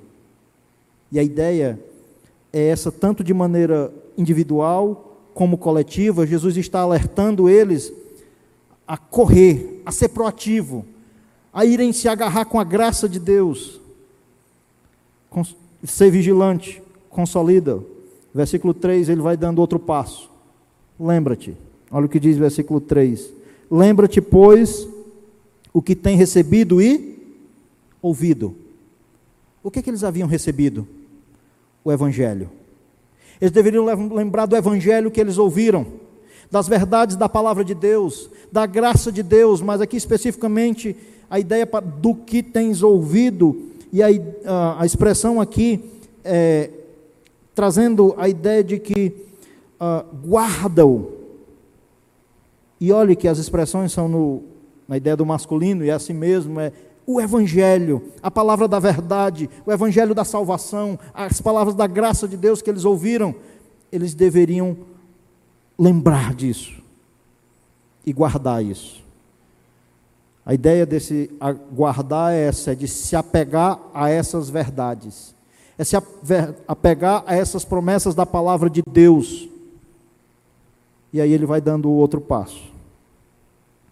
[1.11, 1.79] E a ideia
[2.53, 7.93] é essa, tanto de maneira individual como coletiva, Jesus está alertando eles
[8.87, 10.85] a correr, a ser proativo,
[11.53, 13.81] a irem se agarrar com a graça de Deus,
[15.85, 17.83] ser vigilante, consolida.
[18.35, 20.31] Versículo 3, ele vai dando outro passo.
[20.99, 21.57] Lembra-te,
[21.91, 23.33] olha o que diz versículo 3:
[23.71, 24.89] Lembra-te, pois,
[25.73, 27.37] o que tem recebido e
[28.01, 28.57] ouvido.
[29.63, 30.87] O que, é que eles haviam recebido?
[31.85, 32.51] o Evangelho.
[33.41, 35.87] Eles deveriam lembrar do Evangelho que eles ouviram,
[36.53, 40.95] das verdades da palavra de Deus, da graça de Deus, mas aqui especificamente
[41.31, 41.67] a ideia
[41.99, 44.09] do que tens ouvido, e a,
[44.45, 45.83] a, a expressão aqui
[46.23, 46.69] é,
[47.55, 49.15] trazendo a ideia de que
[49.81, 51.09] uh, guardam.
[52.79, 54.43] E olhe que as expressões são no,
[54.87, 56.71] na ideia do masculino, e é assim mesmo, é
[57.07, 62.37] o Evangelho, a palavra da verdade, o Evangelho da salvação, as palavras da graça de
[62.37, 63.35] Deus que eles ouviram,
[63.91, 64.77] eles deveriam
[65.79, 66.83] lembrar disso
[68.05, 69.03] e guardar isso.
[70.45, 71.31] A ideia desse
[71.73, 75.35] guardar é essa, é de se apegar a essas verdades,
[75.79, 75.97] é se
[76.67, 79.49] apegar a essas promessas da palavra de Deus.
[81.13, 82.73] E aí ele vai dando o outro passo.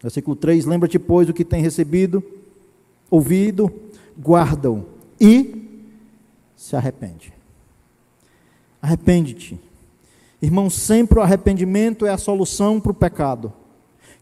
[0.02, 2.22] Versículo 3: Lembra-te, pois, o que tem recebido
[3.10, 3.72] ouvido,
[4.16, 4.86] guardam
[5.20, 5.82] e
[6.56, 7.32] se arrepende.
[8.80, 9.58] Arrepende-te.
[10.41, 13.53] Irmão, sempre o arrependimento é a solução para o pecado.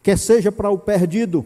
[0.03, 1.45] Quer seja para o perdido,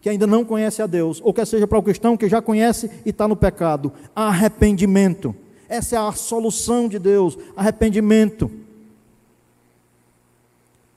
[0.00, 2.90] que ainda não conhece a Deus, ou quer seja para o cristão que já conhece
[3.06, 3.92] e está no pecado.
[4.14, 5.34] Arrependimento.
[5.68, 7.38] Essa é a solução de Deus.
[7.56, 8.50] Arrependimento.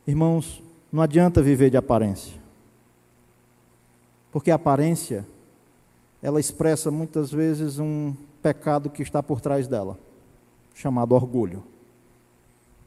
[0.05, 0.61] Irmãos,
[0.91, 2.33] não adianta viver de aparência.
[4.31, 5.25] Porque a aparência
[6.21, 9.97] ela expressa muitas vezes um pecado que está por trás dela,
[10.73, 11.63] chamado orgulho.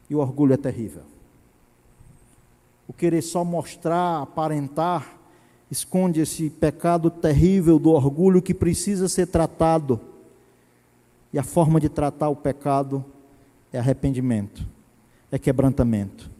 [0.09, 1.03] E o orgulho é terrível.
[2.87, 5.19] O querer só mostrar, aparentar,
[5.69, 9.99] esconde esse pecado terrível do orgulho que precisa ser tratado.
[11.31, 13.05] E a forma de tratar o pecado
[13.71, 14.65] é arrependimento,
[15.31, 16.31] é quebrantamento.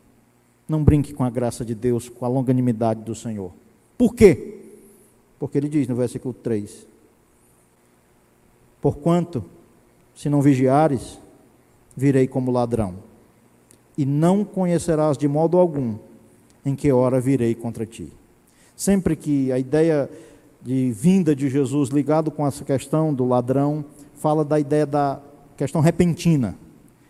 [0.68, 3.52] Não brinque com a graça de Deus, com a longanimidade do Senhor.
[3.98, 4.60] Por quê?
[5.38, 6.88] Porque ele diz no versículo 3:
[8.82, 9.44] Porquanto,
[10.16, 11.20] se não vigiares,
[11.96, 12.96] virei como ladrão,
[14.00, 15.96] e não conhecerás de modo algum
[16.66, 18.08] em que hora virei contra ti.
[18.74, 20.10] Sempre que a ideia
[20.62, 23.84] de vinda de Jesus ligado com essa questão do ladrão,
[24.16, 25.20] fala da ideia da
[25.58, 26.56] questão repentina.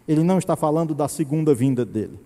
[0.08, 2.20] Ele não está falando da segunda vinda dele.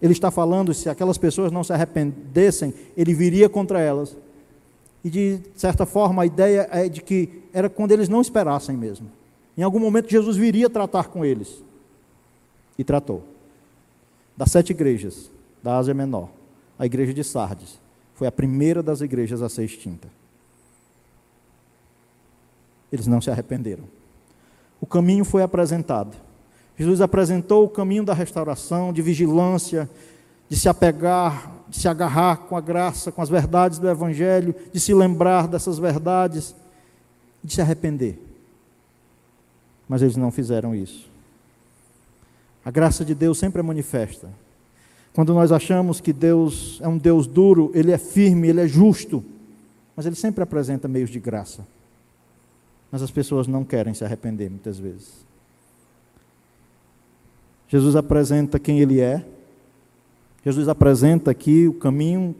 [0.00, 4.16] Ele está falando se aquelas pessoas não se arrependessem, ele viria contra elas
[5.04, 9.10] e de certa forma a ideia é de que era quando eles não esperassem mesmo.
[9.54, 11.62] Em algum momento Jesus viria tratar com eles.
[12.78, 13.22] E tratou.
[14.38, 16.28] Das sete igrejas da Ásia Menor,
[16.78, 17.80] a igreja de Sardes
[18.14, 20.06] foi a primeira das igrejas a ser extinta.
[22.92, 23.82] Eles não se arrependeram.
[24.80, 26.16] O caminho foi apresentado.
[26.78, 29.90] Jesus apresentou o caminho da restauração, de vigilância,
[30.48, 34.78] de se apegar, de se agarrar com a graça, com as verdades do Evangelho, de
[34.78, 36.54] se lembrar dessas verdades,
[37.42, 38.22] de se arrepender.
[39.88, 41.07] Mas eles não fizeram isso.
[42.68, 44.28] A graça de Deus sempre é manifesta.
[45.14, 49.24] Quando nós achamos que Deus é um Deus duro, Ele é firme, Ele é justo,
[49.96, 51.66] mas Ele sempre apresenta meios de graça.
[52.92, 55.08] Mas as pessoas não querem se arrepender muitas vezes.
[57.68, 59.24] Jesus apresenta quem Ele é,
[60.44, 62.34] Jesus apresenta aqui o caminho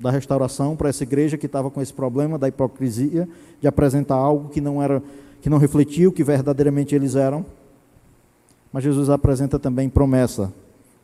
[0.00, 3.28] da restauração para essa igreja que estava com esse problema da hipocrisia,
[3.60, 5.02] de apresentar algo que não era,
[5.42, 7.44] que não refletia o que verdadeiramente eles eram.
[8.74, 10.52] Mas Jesus apresenta também promessa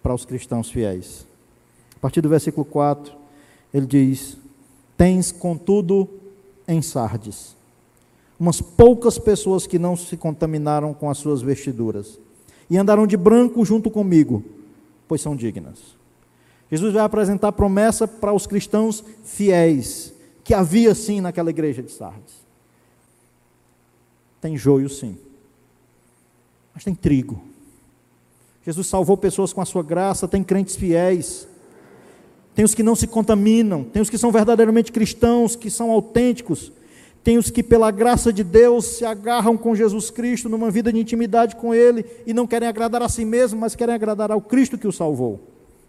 [0.02, 1.24] para os cristãos fiéis.
[1.94, 3.14] A partir do versículo 4,
[3.72, 4.36] ele diz:
[4.96, 6.08] Tens, contudo,
[6.66, 7.54] em Sardes,
[8.40, 12.18] umas poucas pessoas que não se contaminaram com as suas vestiduras,
[12.68, 14.42] e andaram de branco junto comigo,
[15.06, 15.78] pois são dignas.
[16.72, 20.12] Jesus vai apresentar promessa para os cristãos fiéis,
[20.42, 22.34] que havia sim naquela igreja de Sardes.
[24.40, 25.16] Tem joio sim,
[26.74, 27.49] mas tem trigo.
[28.64, 31.48] Jesus salvou pessoas com a sua graça, tem crentes fiéis,
[32.54, 36.70] tem os que não se contaminam, tem os que são verdadeiramente cristãos, que são autênticos,
[37.22, 40.98] tem os que, pela graça de Deus, se agarram com Jesus Cristo numa vida de
[40.98, 44.78] intimidade com Ele e não querem agradar a si mesmo, mas querem agradar ao Cristo
[44.78, 45.40] que o salvou.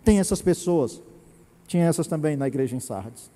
[0.04, 1.02] Tem essas pessoas,
[1.68, 3.32] tinha essas também na igreja em Sardes.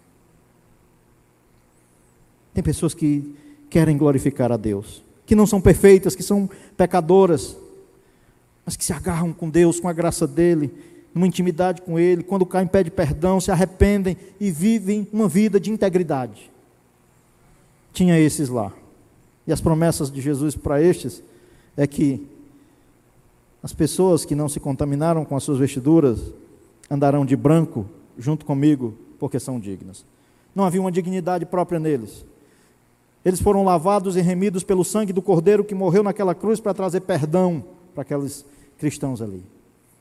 [2.54, 3.36] Tem pessoas que
[3.70, 7.58] querem glorificar a Deus, que não são perfeitas, que são pecadoras,
[8.66, 10.74] mas que se agarram com Deus, com a graça dele,
[11.14, 15.72] numa intimidade com Ele, quando caem, pedem perdão, se arrependem e vivem uma vida de
[15.72, 16.52] integridade.
[17.94, 18.74] Tinha esses lá.
[19.48, 21.22] E as promessas de Jesus para estes
[21.78, 22.28] é que
[23.62, 26.20] as pessoas que não se contaminaram com as suas vestiduras
[26.90, 27.86] andarão de branco
[28.18, 30.06] junto comigo, porque são dignas.
[30.54, 32.26] Não havia uma dignidade própria neles.
[33.24, 37.02] Eles foram lavados e remidos pelo sangue do Cordeiro que morreu naquela cruz para trazer
[37.02, 37.64] perdão
[37.94, 38.46] para aqueles
[38.78, 39.44] cristãos ali.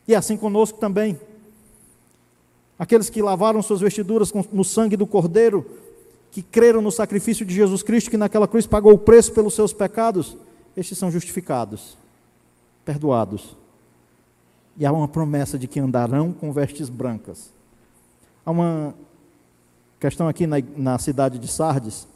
[0.06, 1.18] E assim conosco também.
[2.78, 5.64] Aqueles que lavaram suas vestiduras no sangue do Cordeiro,
[6.30, 9.72] que creram no sacrifício de Jesus Cristo, que naquela cruz pagou o preço pelos seus
[9.72, 10.36] pecados,
[10.76, 11.96] estes são justificados,
[12.84, 13.56] perdoados.
[14.76, 17.52] E há uma promessa de que andarão com vestes brancas.
[18.44, 18.92] Há uma
[20.00, 22.08] questão aqui na, na cidade de Sardes,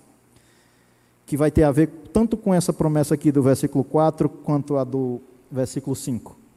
[1.25, 4.83] que vai ter a ver tanto com essa promessa aqui do versículo 4, quanto a
[4.83, 5.21] do
[5.53, 6.48] versículo 5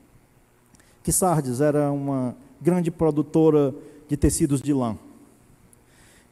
[1.04, 3.74] que Sardes era uma grande produtora
[4.08, 4.98] de tecidos de lã.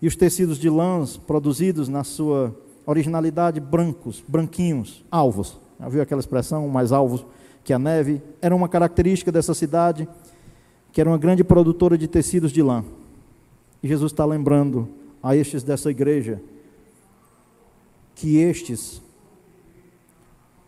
[0.02, 2.56] E os tecidos de lãs produzidos na sua
[2.86, 5.60] originalidade brancos, branquinhos, alvos.
[5.80, 7.26] Já viu aquela expressão, mais alvos
[7.64, 8.22] que a neve?
[8.42, 10.08] Era uma característica dessa cidade,
[10.92, 12.84] que era uma grande produtora de tecidos de lã.
[13.82, 14.88] E Jesus está lembrando
[15.22, 16.42] a estes dessa igreja
[18.16, 19.02] que estes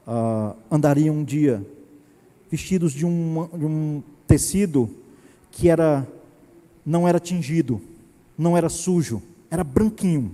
[0.07, 1.65] uh, andariam um dia
[2.51, 4.89] vestidos de um, de um tecido
[5.49, 6.05] que era
[6.85, 7.79] não era tingido,
[8.37, 10.33] não era sujo, era branquinho.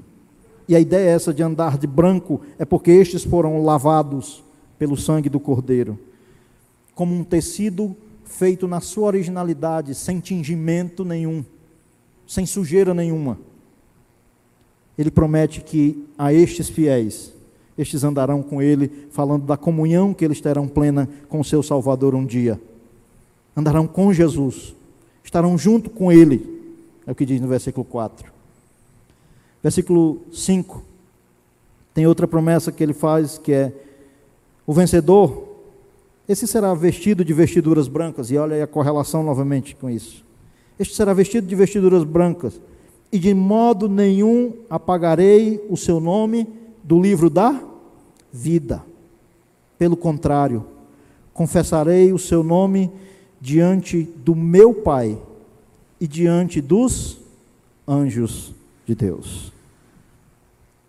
[0.67, 4.43] E a ideia é essa de andar de branco é porque estes foram lavados
[4.79, 5.99] pelo sangue do Cordeiro,
[6.95, 7.95] como um tecido
[8.25, 11.45] feito na sua originalidade, sem tingimento nenhum,
[12.25, 13.39] sem sujeira nenhuma.
[14.97, 17.33] Ele promete que a estes fiéis
[17.77, 22.25] estes andarão com ele, falando da comunhão que eles terão plena com seu Salvador um
[22.25, 22.59] dia.
[23.55, 24.75] Andarão com Jesus,
[25.23, 26.57] estarão junto com ele,
[27.05, 28.31] é o que diz no versículo 4.
[29.61, 30.83] Versículo 5,
[31.93, 33.73] tem outra promessa que ele faz, que é:
[34.65, 35.47] o vencedor,
[36.27, 40.23] esse será vestido de vestiduras brancas, e olha aí a correlação novamente com isso.
[40.79, 42.59] Este será vestido de vestiduras brancas,
[43.11, 46.47] e de modo nenhum apagarei o seu nome
[46.83, 47.66] do livro da
[48.31, 48.83] vida.
[49.77, 50.65] Pelo contrário,
[51.33, 52.91] confessarei o seu nome
[53.39, 55.17] diante do meu Pai
[55.99, 57.19] e diante dos
[57.87, 58.53] anjos
[58.85, 59.51] de Deus.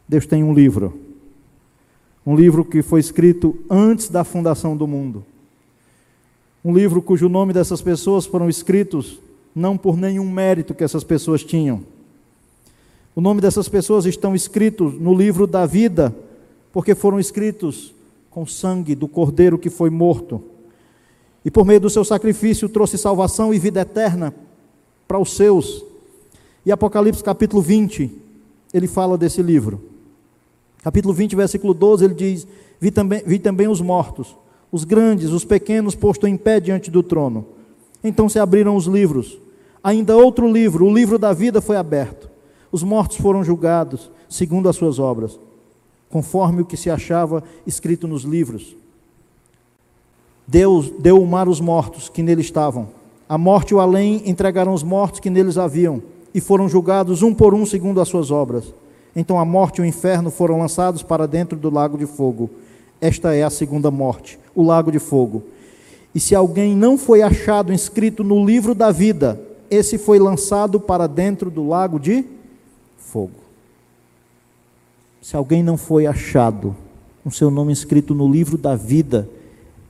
[0.08, 0.98] Deus tem um livro,
[2.24, 5.24] um livro que foi escrito antes da fundação do mundo,
[6.64, 9.20] um livro cujo nome dessas pessoas foram escritos
[9.54, 11.82] não por nenhum mérito que essas pessoas tinham
[13.18, 16.14] o nome dessas pessoas estão escritos no livro da vida,
[16.78, 17.92] porque foram escritos
[18.30, 20.40] com sangue do cordeiro que foi morto.
[21.44, 24.32] E por meio do seu sacrifício trouxe salvação e vida eterna
[25.08, 25.84] para os seus.
[26.64, 28.12] E Apocalipse capítulo 20,
[28.72, 29.80] ele fala desse livro.
[30.80, 32.46] Capítulo 20, versículo 12, ele diz:
[32.78, 34.36] Vi também, vi também os mortos,
[34.70, 37.44] os grandes, os pequenos, postos em pé diante do trono.
[38.04, 39.36] Então se abriram os livros.
[39.82, 42.30] Ainda outro livro, o livro da vida, foi aberto.
[42.70, 45.40] Os mortos foram julgados segundo as suas obras,
[46.10, 48.76] conforme o que se achava escrito nos livros.
[50.46, 52.88] Deus deu o mar os mortos que nele estavam.
[53.28, 56.02] A morte e o além entregaram os mortos que neles haviam,
[56.34, 58.72] e foram julgados um por um segundo as suas obras.
[59.14, 62.48] Então a morte e o inferno foram lançados para dentro do lago de fogo.
[63.00, 65.42] Esta é a segunda morte, o lago de fogo.
[66.14, 69.40] E se alguém não foi achado inscrito no livro da vida,
[69.70, 72.24] esse foi lançado para dentro do lago de
[72.96, 73.47] fogo.
[75.20, 76.74] Se alguém não foi achado
[77.24, 79.28] com seu nome inscrito no livro da vida,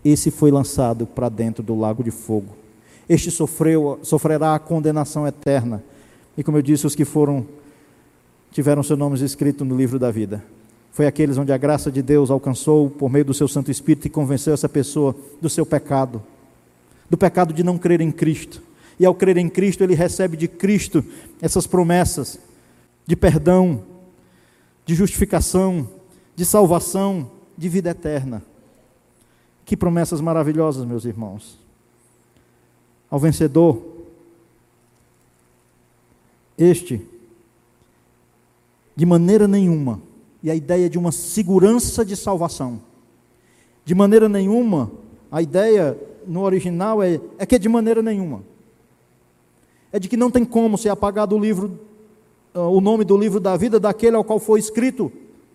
[0.05, 2.57] esse foi lançado para dentro do lago de fogo.
[3.09, 5.83] Este sofreu, sofrerá a condenação eterna.
[6.37, 7.47] E como eu disse, os que foram
[8.51, 10.43] tiveram seus nomes escritos no livro da vida.
[10.93, 14.11] Foi aqueles onde a graça de Deus alcançou por meio do seu Santo Espírito e
[14.11, 16.22] convenceu essa pessoa do seu pecado,
[17.09, 18.62] do pecado de não crer em Cristo.
[18.99, 21.05] E ao crer em Cristo, ele recebe de Cristo
[21.41, 22.39] essas promessas
[23.07, 23.81] de perdão,
[24.89, 25.86] de justificação,
[26.34, 28.43] de salvação, de vida eterna.
[29.66, 31.59] Que promessas maravilhosas, meus irmãos.
[33.11, 33.82] Ao vencedor,
[36.57, 37.07] este,
[38.97, 40.01] de maneira nenhuma,
[40.43, 42.80] e a ideia de uma segurança de salvação.
[43.84, 44.91] De maneira nenhuma,
[45.30, 48.43] a ideia no original é, é que é de maneira nenhuma
[49.93, 51.78] é de que não tem como ser apagado o livro,
[52.55, 55.13] o nome do livro da vida daquele ao qual foi escrito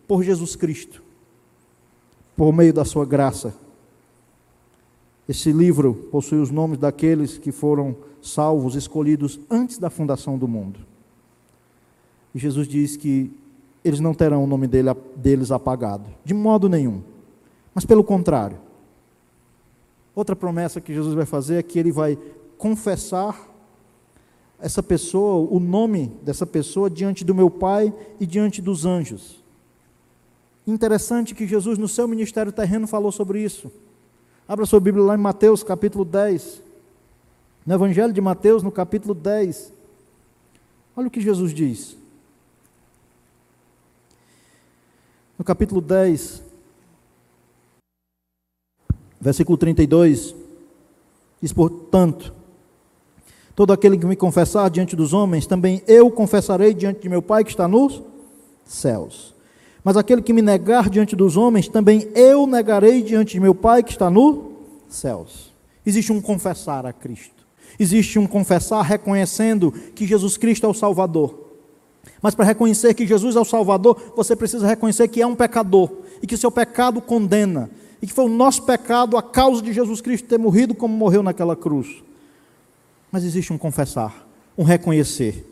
[0.08, 1.02] por Jesus Cristo,
[2.36, 3.54] por meio da sua graça.
[5.28, 10.80] Esse livro possui os nomes daqueles que foram salvos, escolhidos antes da fundação do mundo.
[12.36, 13.32] E Jesus diz que
[13.84, 17.02] eles não terão o nome dele, deles apagado, de modo nenhum.
[17.74, 18.58] Mas pelo contrário,
[20.16, 22.18] outra promessa que Jesus vai fazer é que ele vai
[22.58, 23.50] confessar
[24.64, 29.44] essa pessoa, o nome dessa pessoa diante do meu Pai e diante dos anjos.
[30.66, 33.70] Interessante que Jesus, no seu ministério terreno, falou sobre isso.
[34.48, 36.64] Abra sua Bíblia lá em Mateus, capítulo 10.
[37.66, 39.74] No Evangelho de Mateus, no capítulo 10.
[40.96, 41.98] Olha o que Jesus diz.
[45.38, 46.42] No capítulo 10,
[49.20, 50.34] versículo 32,
[51.42, 52.34] diz: Portanto,
[53.56, 57.44] Todo aquele que me confessar diante dos homens, também eu confessarei diante de meu Pai
[57.44, 58.02] que está nos
[58.66, 59.34] céus.
[59.84, 63.84] Mas aquele que me negar diante dos homens, também eu negarei diante de meu Pai
[63.84, 64.40] que está nos
[64.90, 65.54] céus.
[65.86, 67.44] Existe um confessar a Cristo.
[67.80, 71.44] Existe um confessar reconhecendo que Jesus Cristo é o Salvador.
[72.22, 75.92] Mas para reconhecer que Jesus é o Salvador, você precisa reconhecer que é um pecador
[76.22, 77.70] e que seu pecado condena
[78.02, 81.24] e que foi o nosso pecado a causa de Jesus Cristo ter morrido como morreu
[81.24, 82.04] naquela cruz.
[83.14, 85.46] Mas existe um confessar, um reconhecer.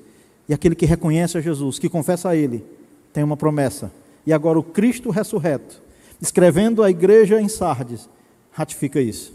[0.49, 2.65] E aquele que reconhece a Jesus, que confessa a Ele,
[3.13, 3.91] tem uma promessa.
[4.25, 5.79] E agora o Cristo ressurreto,
[6.19, 8.09] escrevendo a igreja em Sardes,
[8.51, 9.31] ratifica isso.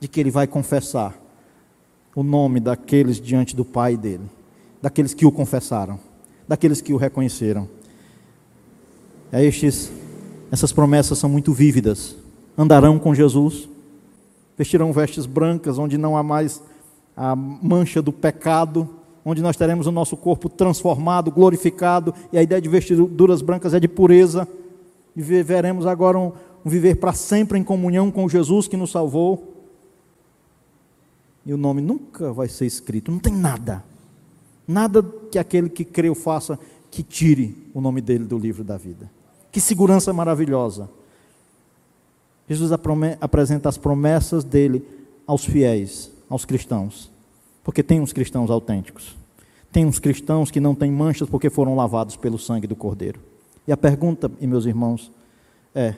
[0.00, 1.14] De que ele vai confessar
[2.14, 4.24] o nome daqueles diante do Pai dele,
[4.80, 6.00] daqueles que o confessaram,
[6.48, 7.68] daqueles que o reconheceram.
[9.30, 9.92] É estes,
[10.50, 12.16] essas promessas são muito vívidas.
[12.56, 13.68] Andarão com Jesus,
[14.56, 16.62] vestirão vestes brancas, onde não há mais
[17.16, 18.88] a mancha do pecado,
[19.24, 23.80] onde nós teremos o nosso corpo transformado, glorificado, e a ideia de vestiduras brancas é
[23.80, 24.46] de pureza,
[25.16, 26.32] e viveremos agora um,
[26.64, 29.54] um viver para sempre em comunhão com Jesus que nos salvou.
[31.46, 33.82] E o nome nunca vai ser escrito, não tem nada,
[34.68, 36.58] nada que aquele que creu faça
[36.90, 39.10] que tire o nome dele do livro da vida.
[39.50, 40.88] Que segurança maravilhosa.
[42.48, 42.70] Jesus
[43.20, 44.84] apresenta as promessas dele
[45.26, 47.10] aos fiéis aos cristãos,
[47.62, 49.16] porque tem uns cristãos autênticos.
[49.72, 53.20] Tem uns cristãos que não têm manchas porque foram lavados pelo sangue do Cordeiro.
[53.66, 55.10] E a pergunta, e meus irmãos,
[55.74, 55.96] é: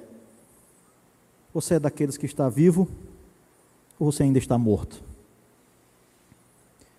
[1.53, 2.89] você é daqueles que está vivo
[3.99, 5.03] ou você ainda está morto?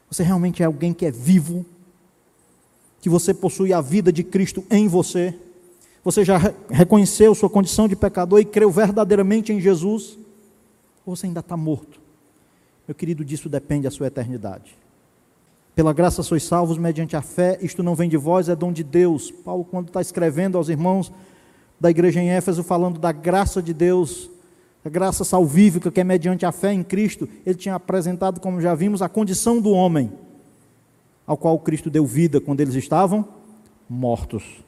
[0.09, 1.65] Você realmente é alguém que é vivo?
[3.01, 5.37] Que você possui a vida de Cristo em você?
[6.03, 6.37] Você já
[6.69, 10.17] reconheceu sua condição de pecador e creu verdadeiramente em Jesus?
[11.05, 11.98] Ou você ainda está morto?
[12.89, 14.75] Meu querido, disso depende a sua eternidade.
[15.75, 18.83] Pela graça sois salvos mediante a fé, isto não vem de vós, é dom de
[18.83, 19.29] Deus.
[19.29, 21.11] Paulo, quando está escrevendo aos irmãos
[21.79, 24.27] da igreja em Éfeso, falando da graça de Deus,
[24.83, 28.73] a graça salvífica que é mediante a fé em Cristo, ele tinha apresentado, como já
[28.73, 30.11] vimos, a condição do homem,
[31.27, 33.23] ao qual Cristo deu vida quando eles estavam
[33.87, 34.65] mortos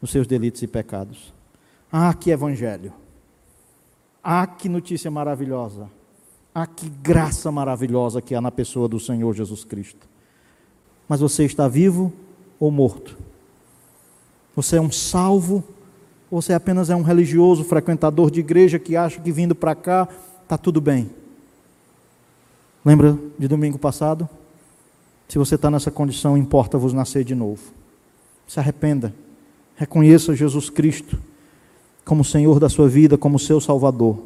[0.00, 1.34] nos seus delitos e pecados.
[1.90, 2.92] Ah, que evangelho!
[4.22, 5.90] Ah, que notícia maravilhosa!
[6.54, 10.06] Ah, que graça maravilhosa que há na pessoa do Senhor Jesus Cristo.
[11.08, 12.12] Mas você está vivo
[12.60, 13.18] ou morto?
[14.54, 15.64] Você é um salvo
[16.30, 20.08] ou você apenas é um religioso frequentador de igreja que acha que vindo para cá
[20.42, 21.10] está tudo bem.
[22.84, 24.28] Lembra de domingo passado?
[25.28, 27.62] Se você está nessa condição, importa-vos nascer de novo.
[28.46, 29.12] Se arrependa.
[29.74, 31.18] Reconheça Jesus Cristo
[32.04, 34.18] como Senhor da sua vida, como seu Salvador.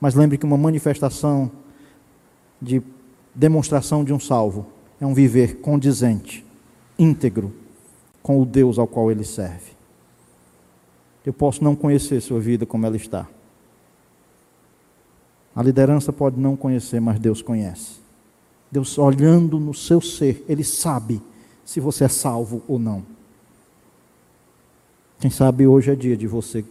[0.00, 1.50] Mas lembre que uma manifestação
[2.60, 2.82] de
[3.34, 4.66] demonstração de um salvo
[5.00, 6.44] é um viver condizente,
[6.98, 7.52] íntegro
[8.22, 9.72] com o Deus ao qual ele serve.
[11.24, 13.28] Eu posso não conhecer sua vida como ela está.
[15.54, 17.96] A liderança pode não conhecer, mas Deus conhece.
[18.70, 21.20] Deus olhando no seu ser, Ele sabe
[21.64, 23.04] se você é salvo ou não.
[25.18, 26.64] Quem sabe hoje é dia de você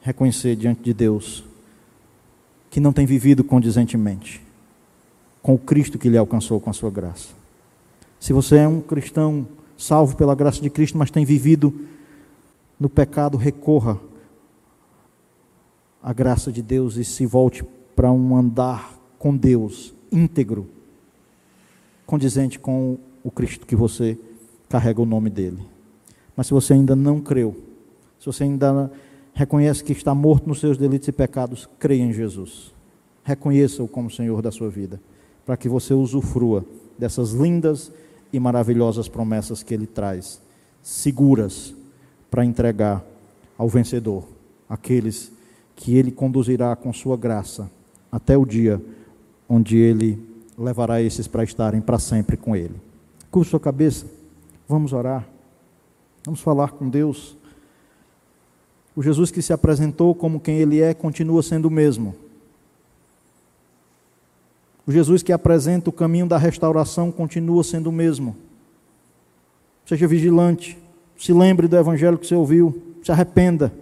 [0.00, 1.44] reconhecer diante de Deus
[2.72, 4.42] que não tem vivido condizentemente
[5.42, 7.28] com o Cristo que lhe alcançou com a sua graça.
[8.18, 9.46] Se você é um cristão
[9.76, 11.86] salvo pela graça de Cristo, mas tem vivido
[12.80, 14.00] no pecado, recorra
[16.02, 17.62] à graça de Deus e se volte
[17.94, 20.66] para um andar com Deus íntegro,
[22.06, 24.18] condizente com o Cristo que você
[24.70, 25.60] carrega o nome dele.
[26.34, 27.54] Mas se você ainda não creu,
[28.18, 28.90] se você ainda
[29.34, 32.72] reconhece que está morto nos seus delitos e pecados, creia em Jesus.
[33.24, 35.00] Reconheça-o como Senhor da sua vida,
[35.46, 36.64] para que você usufrua
[36.98, 37.92] dessas lindas
[38.32, 40.40] e maravilhosas promessas que ele traz,
[40.82, 41.74] seguras
[42.30, 43.04] para entregar
[43.56, 44.24] ao vencedor,
[44.68, 45.32] aqueles
[45.76, 47.70] que ele conduzirá com sua graça
[48.10, 48.80] até o dia
[49.48, 50.18] onde ele
[50.56, 52.74] levará esses para estarem para sempre com ele.
[53.30, 54.06] Curva sua cabeça,
[54.68, 55.26] vamos orar,
[56.24, 57.36] vamos falar com Deus.
[58.94, 62.14] O Jesus que se apresentou como quem ele é continua sendo o mesmo.
[64.86, 68.36] O Jesus que apresenta o caminho da restauração continua sendo o mesmo.
[69.86, 70.78] Seja vigilante,
[71.16, 73.72] se lembre do evangelho que você ouviu, se arrependa.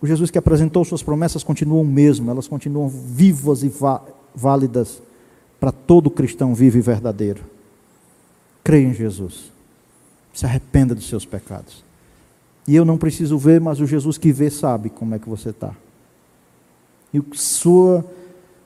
[0.00, 3.72] O Jesus que apresentou suas promessas continuam o mesmo, elas continuam vivas e
[4.34, 5.02] válidas
[5.58, 7.44] para todo cristão vivo e verdadeiro.
[8.64, 9.52] Creia em Jesus.
[10.32, 11.84] Se arrependa dos seus pecados.
[12.70, 15.48] E eu não preciso ver, mas o Jesus que vê sabe como é que você
[15.48, 15.74] está.
[17.12, 18.04] E sua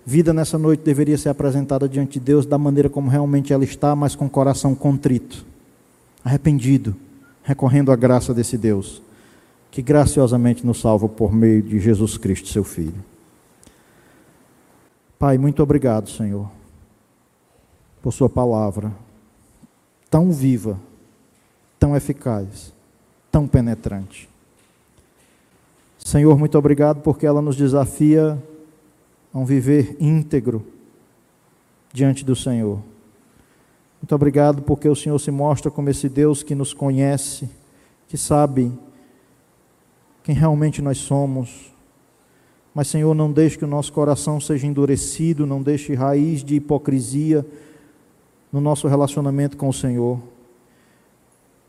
[0.04, 3.96] vida nessa noite deveria ser apresentada diante de Deus da maneira como realmente ela está,
[3.96, 5.46] mas com o coração contrito,
[6.22, 6.94] arrependido,
[7.42, 9.00] recorrendo à graça desse Deus
[9.70, 13.02] que graciosamente nos salva por meio de Jesus Cristo, seu Filho.
[15.18, 16.50] Pai, muito obrigado, Senhor,
[18.02, 18.92] por Sua palavra
[20.10, 20.78] tão viva,
[21.78, 22.74] tão eficaz,
[23.34, 24.28] tão penetrante.
[25.98, 28.40] Senhor, muito obrigado porque ela nos desafia
[29.32, 30.64] a um viver íntegro
[31.92, 32.78] diante do Senhor.
[34.00, 37.50] Muito obrigado porque o Senhor se mostra como esse Deus que nos conhece,
[38.06, 38.72] que sabe
[40.22, 41.74] quem realmente nós somos.
[42.72, 47.44] Mas, Senhor, não deixe que o nosso coração seja endurecido, não deixe raiz de hipocrisia
[48.52, 50.20] no nosso relacionamento com o Senhor.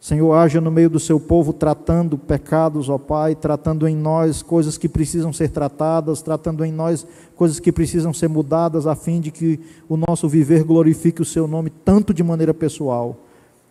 [0.06, 4.78] Senhor, haja no meio do seu povo tratando pecados, ó Pai, tratando em nós coisas
[4.78, 9.32] que precisam ser tratadas, tratando em nós coisas que precisam ser mudadas, a fim de
[9.32, 13.18] que o nosso viver glorifique o seu nome, tanto de maneira pessoal,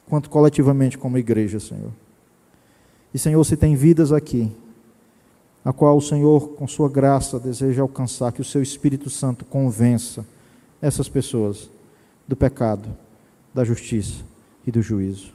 [0.09, 1.93] quanto coletivamente como igreja, Senhor.
[3.15, 4.51] E, Senhor, se tem vidas aqui
[5.65, 10.27] a qual o Senhor, com sua graça, deseja alcançar, que o seu Espírito Santo convença
[10.83, 11.71] essas pessoas
[12.27, 12.89] do pecado,
[13.55, 14.25] da justiça
[14.67, 15.34] e do juízo.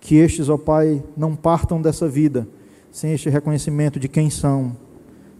[0.00, 2.48] Que estes, ó Pai, não partam dessa vida
[2.90, 4.76] sem este reconhecimento de quem são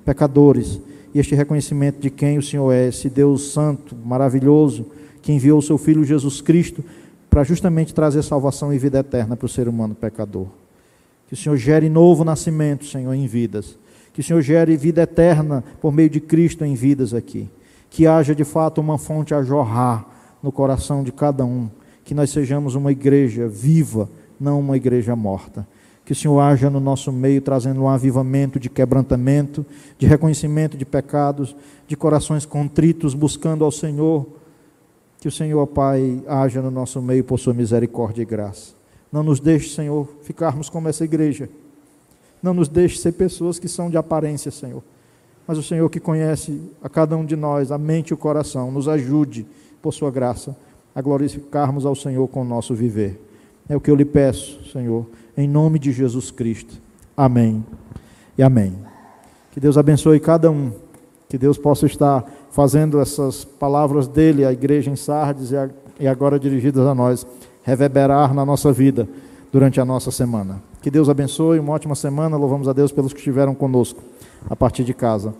[0.04, 0.80] pecadores
[1.12, 4.86] e este reconhecimento de quem o Senhor é, esse Deus santo, maravilhoso,
[5.20, 6.84] que enviou o seu Filho Jesus Cristo
[7.28, 10.46] para justamente trazer salvação e vida eterna para o ser humano pecador.
[11.26, 13.76] Que o Senhor gere novo nascimento, Senhor, em vidas
[14.12, 17.48] que o Senhor gere vida eterna por meio de Cristo em vidas aqui.
[17.88, 20.06] Que haja de fato uma fonte a jorrar
[20.42, 21.68] no coração de cada um.
[22.04, 24.08] Que nós sejamos uma igreja viva,
[24.40, 25.66] não uma igreja morta.
[26.04, 29.64] Que o Senhor haja no nosso meio, trazendo um avivamento de quebrantamento,
[29.98, 31.54] de reconhecimento de pecados,
[31.86, 34.26] de corações contritos, buscando ao Senhor.
[35.20, 38.72] Que o Senhor, Pai, haja no nosso meio por sua misericórdia e graça.
[39.12, 41.48] Não nos deixe, Senhor, ficarmos como essa igreja
[42.42, 44.82] não nos deixe ser pessoas que são de aparência, Senhor.
[45.46, 48.70] Mas o Senhor que conhece a cada um de nós, a mente e o coração,
[48.70, 49.46] nos ajude,
[49.82, 50.56] por Sua graça,
[50.94, 53.20] a glorificarmos ao Senhor com o nosso viver.
[53.70, 55.06] É o que eu lhe peço, Senhor,
[55.36, 56.74] em nome de Jesus Cristo.
[57.16, 57.64] Amém
[58.36, 58.76] e amém.
[59.52, 60.72] Que Deus abençoe cada um,
[61.28, 65.52] que Deus possa estar fazendo essas palavras dele, à igreja em Sardes
[66.00, 67.24] e agora dirigidas a nós,
[67.62, 69.08] reverberar na nossa vida
[69.52, 70.60] durante a nossa semana.
[70.82, 72.36] Que Deus abençoe, uma ótima semana.
[72.36, 74.02] Louvamos a Deus pelos que estiveram conosco
[74.48, 75.32] a partir de casa.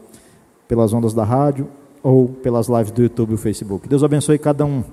[0.68, 1.66] pelas ondas da rádio
[2.00, 3.88] ou pelas lives do YouTube e Facebook.
[3.88, 4.84] Deus abençoe cada um.